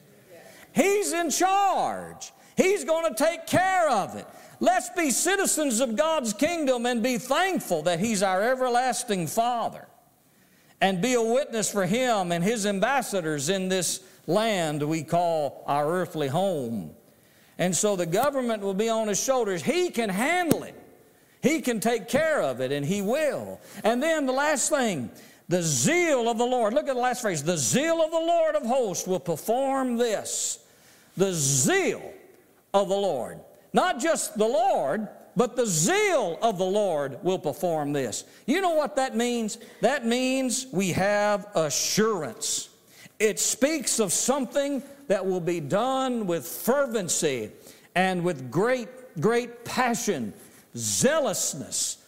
He's 0.72 1.12
in 1.12 1.30
charge. 1.30 2.32
He's 2.57 2.84
going 2.84 3.12
to 3.12 3.24
take 3.24 3.47
care 3.47 3.91
of 3.91 4.14
it. 4.14 4.26
Let's 4.61 4.89
be 4.91 5.11
citizens 5.11 5.80
of 5.80 5.97
God's 5.97 6.32
kingdom 6.32 6.87
and 6.87 7.03
be 7.03 7.18
thankful 7.18 7.82
that 7.82 8.01
He's 8.01 8.22
our 8.22 8.43
everlasting 8.43 9.26
Father 9.26 9.87
and 10.80 11.03
be 11.03 11.14
a 11.14 11.22
witness 11.22 11.70
for 11.70 11.84
Him 11.84 12.32
and 12.32 12.43
His 12.43 12.64
ambassadors 12.64 13.51
in 13.51 13.68
this 13.68 14.01
land 14.26 14.82
we 14.82 15.03
call 15.03 15.64
our 15.66 15.91
earthly 15.91 16.28
home. 16.28 16.95
And 17.59 17.75
so 17.75 17.97
the 17.97 18.07
government 18.07 18.63
will 18.63 18.75
be 18.75 18.89
on 18.89 19.09
His 19.09 19.23
shoulders. 19.23 19.63
He 19.63 19.91
can 19.91 20.09
handle 20.09 20.63
it, 20.63 20.75
He 21.43 21.61
can 21.61 21.81
take 21.81 22.09
care 22.09 22.43
of 22.43 22.61
it, 22.61 22.73
and 22.73 22.85
He 22.85 23.03
will. 23.03 23.61
And 23.85 24.03
then 24.03 24.27
the 24.27 24.33
last 24.33 24.71
thing, 24.71 25.11
the 25.49 25.63
zeal 25.63 26.29
of 26.29 26.39
the 26.39 26.45
Lord. 26.47 26.75
Look 26.75 26.89
at 26.89 26.95
the 26.95 27.01
last 27.01 27.23
phrase. 27.23 27.43
The 27.43 27.57
zeal 27.57 28.03
of 28.03 28.11
the 28.11 28.19
Lord 28.19 28.57
of 28.57 28.65
hosts 28.65 29.07
will 29.07 29.21
perform 29.21 29.97
this. 29.97 30.59
The 31.17 31.33
zeal 31.33 32.13
of 32.75 32.89
the 32.89 32.97
Lord. 32.97 33.41
Not 33.73 34.01
just 34.01 34.37
the 34.37 34.47
Lord, 34.47 35.09
but 35.37 35.55
the 35.55 35.67
zeal 35.67 36.39
of 36.43 36.59
the 36.59 36.65
Lord 36.65 37.19
will 37.23 37.39
perform 37.39 37.93
this. 37.93 38.25
You 38.47 38.61
know 38.61 38.75
what 38.75 38.97
that 38.97 39.15
means? 39.15 39.59
That 39.83 40.05
means 40.05 40.67
we 40.73 40.93
have 40.93 41.47
assurance. 41.55 42.71
It 43.19 43.39
speaks 43.39 44.01
of 44.01 44.13
something 44.13 44.83
that 45.09 45.25
will 45.25 45.41
be 45.41 45.61
done 45.61 46.27
with 46.27 46.47
fervency 46.47 47.51
and 47.95 48.23
with 48.23 48.51
great, 48.51 48.89
great 49.21 49.65
passion, 49.65 50.33
zealousness. 50.77 51.99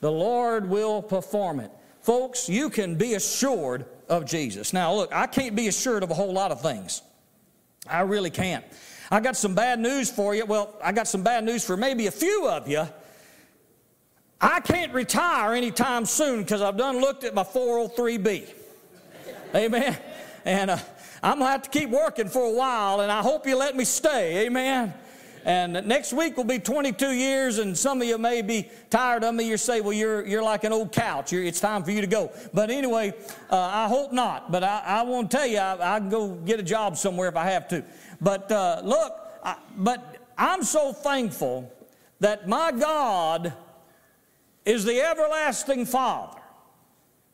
The 0.00 0.10
Lord 0.10 0.68
will 0.68 1.02
perform 1.02 1.60
it. 1.60 1.70
Folks, 2.02 2.48
you 2.48 2.70
can 2.70 2.94
be 2.96 3.14
assured 3.14 3.86
of 4.08 4.26
Jesus. 4.26 4.72
Now, 4.72 4.94
look, 4.94 5.12
I 5.12 5.26
can't 5.26 5.56
be 5.56 5.68
assured 5.68 6.02
of 6.02 6.10
a 6.10 6.14
whole 6.14 6.32
lot 6.32 6.52
of 6.52 6.60
things. 6.60 7.02
I 7.88 8.02
really 8.02 8.30
can't. 8.30 8.64
I 9.10 9.20
got 9.20 9.36
some 9.36 9.54
bad 9.54 9.78
news 9.78 10.10
for 10.10 10.34
you. 10.34 10.44
Well, 10.46 10.74
I 10.82 10.92
got 10.92 11.06
some 11.06 11.22
bad 11.22 11.44
news 11.44 11.64
for 11.64 11.76
maybe 11.76 12.06
a 12.06 12.10
few 12.10 12.48
of 12.48 12.68
you. 12.68 12.86
I 14.40 14.60
can't 14.60 14.92
retire 14.92 15.54
anytime 15.54 16.04
soon 16.04 16.42
because 16.42 16.60
I've 16.60 16.76
done 16.76 17.00
looked 17.00 17.24
at 17.24 17.34
my 17.34 17.44
403B. 17.44 18.48
Amen. 19.54 19.96
And 20.44 20.70
uh, 20.70 20.78
I'm 21.22 21.38
going 21.38 21.48
to 21.48 21.52
have 21.52 21.62
to 21.62 21.70
keep 21.70 21.90
working 21.90 22.28
for 22.28 22.42
a 22.42 22.52
while, 22.52 23.00
and 23.00 23.10
I 23.10 23.22
hope 23.22 23.46
you 23.46 23.56
let 23.56 23.76
me 23.76 23.84
stay. 23.84 24.46
Amen. 24.46 24.94
And 25.46 25.86
next 25.86 26.12
week 26.12 26.36
will 26.36 26.42
be 26.42 26.58
22 26.58 27.12
years, 27.12 27.58
and 27.58 27.78
some 27.78 28.02
of 28.02 28.08
you 28.08 28.18
may 28.18 28.42
be 28.42 28.68
tired 28.90 29.22
of 29.22 29.32
me. 29.32 29.44
You 29.48 29.56
say, 29.56 29.80
well, 29.80 29.92
you're, 29.92 30.26
you're 30.26 30.42
like 30.42 30.64
an 30.64 30.72
old 30.72 30.90
couch. 30.90 31.30
You're, 31.30 31.44
it's 31.44 31.60
time 31.60 31.84
for 31.84 31.92
you 31.92 32.00
to 32.00 32.08
go. 32.08 32.32
But 32.52 32.68
anyway, 32.68 33.14
uh, 33.48 33.56
I 33.56 33.86
hope 33.86 34.12
not. 34.12 34.50
But 34.50 34.64
I, 34.64 34.82
I 34.84 35.02
want 35.02 35.30
tell 35.30 35.46
you, 35.46 35.58
I, 35.58 35.96
I, 35.96 36.00
can 36.00 36.08
go 36.08 36.30
get 36.34 36.58
a 36.58 36.64
job 36.64 36.96
somewhere 36.96 37.28
if 37.28 37.36
I 37.36 37.44
have 37.50 37.68
to. 37.68 37.84
But 38.20 38.50
uh, 38.50 38.80
look, 38.82 39.12
I, 39.44 39.56
but 39.76 40.16
I'm 40.36 40.64
so 40.64 40.92
thankful 40.92 41.72
that 42.18 42.48
my 42.48 42.72
God 42.72 43.52
is 44.64 44.84
the 44.84 45.00
everlasting 45.00 45.86
Father. 45.86 46.40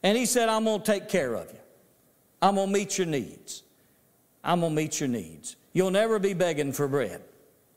And 0.02 0.18
He 0.18 0.26
said, 0.26 0.50
I'm 0.50 0.64
going 0.64 0.82
to 0.82 0.86
take 0.86 1.08
care 1.08 1.32
of 1.32 1.50
you. 1.50 1.58
I'm 2.42 2.56
going 2.56 2.68
to 2.68 2.72
meet 2.74 2.98
your 2.98 3.06
needs. 3.06 3.62
I'm 4.44 4.60
going 4.60 4.72
to 4.72 4.76
meet 4.76 5.00
your 5.00 5.08
needs. 5.08 5.56
You'll 5.72 5.90
never 5.90 6.18
be 6.18 6.34
begging 6.34 6.72
for 6.72 6.88
bread. 6.88 7.22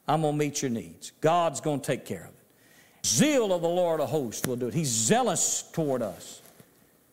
I'm 0.08 0.22
going 0.22 0.34
to 0.34 0.38
meet 0.38 0.62
your 0.62 0.72
needs. 0.72 1.12
God's 1.22 1.62
going 1.62 1.80
to 1.80 1.86
take 1.86 2.06
care 2.06 2.24
of 2.24 2.30
it. 2.30 3.06
Zeal 3.06 3.54
of 3.54 3.62
the 3.62 3.70
Lord 3.70 4.02
of 4.02 4.10
hosts 4.10 4.48
will 4.48 4.56
do 4.56 4.68
it. 4.68 4.74
He's 4.74 4.90
zealous 4.90 5.64
toward 5.74 6.02
us. 6.02 6.42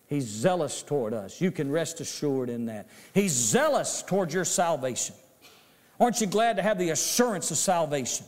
He's 0.06 0.24
zealous 0.24 0.82
toward 0.82 1.14
us. 1.14 1.40
You 1.40 1.50
can 1.50 1.70
rest 1.70 2.00
assured 2.00 2.50
in 2.50 2.66
that. 2.66 2.88
He's 3.14 3.32
zealous 3.32 4.02
toward 4.02 4.32
your 4.32 4.44
salvation. 4.44 5.14
Aren't 6.00 6.20
you 6.20 6.26
glad 6.26 6.56
to 6.56 6.62
have 6.62 6.78
the 6.78 6.90
assurance 6.90 7.50
of 7.50 7.56
salvation? 7.56 8.26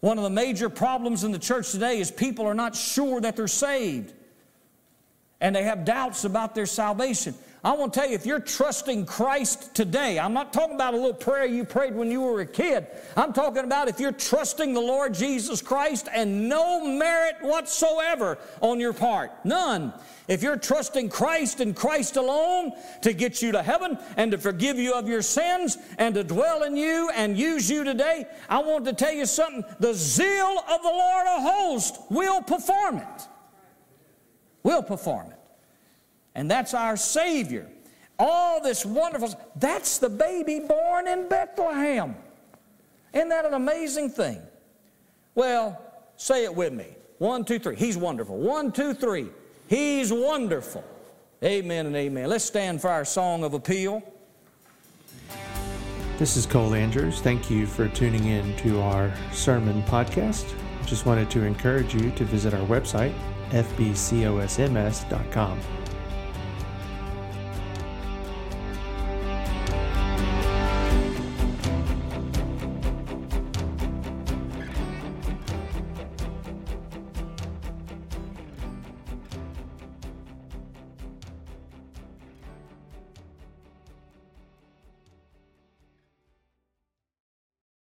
One 0.00 0.16
of 0.16 0.24
the 0.24 0.30
major 0.30 0.68
problems 0.68 1.24
in 1.24 1.32
the 1.32 1.38
church 1.38 1.72
today 1.72 2.00
is 2.00 2.10
people 2.10 2.46
are 2.46 2.54
not 2.54 2.74
sure 2.74 3.20
that 3.20 3.36
they're 3.36 3.48
saved 3.48 4.12
and 5.40 5.54
they 5.54 5.64
have 5.64 5.84
doubts 5.84 6.24
about 6.24 6.54
their 6.54 6.66
salvation. 6.66 7.34
I 7.62 7.72
want 7.72 7.92
to 7.92 8.00
tell 8.00 8.08
you, 8.08 8.14
if 8.14 8.24
you're 8.24 8.40
trusting 8.40 9.04
Christ 9.04 9.74
today, 9.74 10.18
I'm 10.18 10.32
not 10.32 10.50
talking 10.50 10.76
about 10.76 10.94
a 10.94 10.96
little 10.96 11.12
prayer 11.12 11.44
you 11.44 11.66
prayed 11.66 11.94
when 11.94 12.10
you 12.10 12.22
were 12.22 12.40
a 12.40 12.46
kid. 12.46 12.86
I'm 13.18 13.34
talking 13.34 13.64
about 13.64 13.88
if 13.88 14.00
you're 14.00 14.12
trusting 14.12 14.72
the 14.72 14.80
Lord 14.80 15.12
Jesus 15.12 15.60
Christ 15.60 16.08
and 16.10 16.48
no 16.48 16.82
merit 16.86 17.36
whatsoever 17.42 18.38
on 18.62 18.80
your 18.80 18.94
part, 18.94 19.32
none. 19.44 19.92
If 20.26 20.42
you're 20.42 20.56
trusting 20.56 21.10
Christ 21.10 21.60
and 21.60 21.76
Christ 21.76 22.16
alone 22.16 22.72
to 23.02 23.12
get 23.12 23.42
you 23.42 23.52
to 23.52 23.62
heaven 23.62 23.98
and 24.16 24.30
to 24.30 24.38
forgive 24.38 24.78
you 24.78 24.94
of 24.94 25.06
your 25.06 25.20
sins 25.20 25.76
and 25.98 26.14
to 26.14 26.24
dwell 26.24 26.62
in 26.62 26.76
you 26.76 27.10
and 27.14 27.36
use 27.36 27.68
you 27.68 27.84
today, 27.84 28.24
I 28.48 28.62
want 28.62 28.86
to 28.86 28.94
tell 28.94 29.12
you 29.12 29.26
something. 29.26 29.64
The 29.80 29.92
zeal 29.92 30.64
of 30.66 30.82
the 30.82 30.88
Lord 30.88 31.26
of 31.26 31.42
hosts 31.42 31.98
will 32.08 32.40
perform 32.40 32.98
it. 32.98 33.28
Will 34.62 34.82
perform 34.82 35.32
it. 35.32 35.39
And 36.40 36.50
that's 36.50 36.72
our 36.72 36.96
Savior. 36.96 37.68
All 38.18 38.62
this 38.62 38.86
wonderful, 38.86 39.38
that's 39.56 39.98
the 39.98 40.08
baby 40.08 40.60
born 40.60 41.06
in 41.06 41.28
Bethlehem. 41.28 42.16
Isn't 43.12 43.28
that 43.28 43.44
an 43.44 43.52
amazing 43.52 44.08
thing? 44.08 44.40
Well, 45.34 45.78
say 46.16 46.44
it 46.44 46.54
with 46.54 46.72
me. 46.72 46.86
One, 47.18 47.44
two, 47.44 47.58
three. 47.58 47.76
He's 47.76 47.98
wonderful. 47.98 48.38
One, 48.38 48.72
two, 48.72 48.94
three. 48.94 49.28
He's 49.68 50.10
wonderful. 50.10 50.82
Amen 51.44 51.84
and 51.84 51.94
amen. 51.94 52.30
Let's 52.30 52.46
stand 52.46 52.80
for 52.80 52.88
our 52.88 53.04
song 53.04 53.44
of 53.44 53.52
appeal. 53.52 54.02
This 56.16 56.38
is 56.38 56.46
Cole 56.46 56.72
Andrews. 56.74 57.20
Thank 57.20 57.50
you 57.50 57.66
for 57.66 57.86
tuning 57.88 58.24
in 58.24 58.56
to 58.58 58.80
our 58.80 59.12
sermon 59.34 59.82
podcast. 59.82 60.50
Just 60.86 61.04
wanted 61.04 61.28
to 61.32 61.42
encourage 61.42 61.94
you 61.94 62.10
to 62.12 62.24
visit 62.24 62.54
our 62.54 62.66
website, 62.66 63.12
fbcosms.com. 63.50 64.40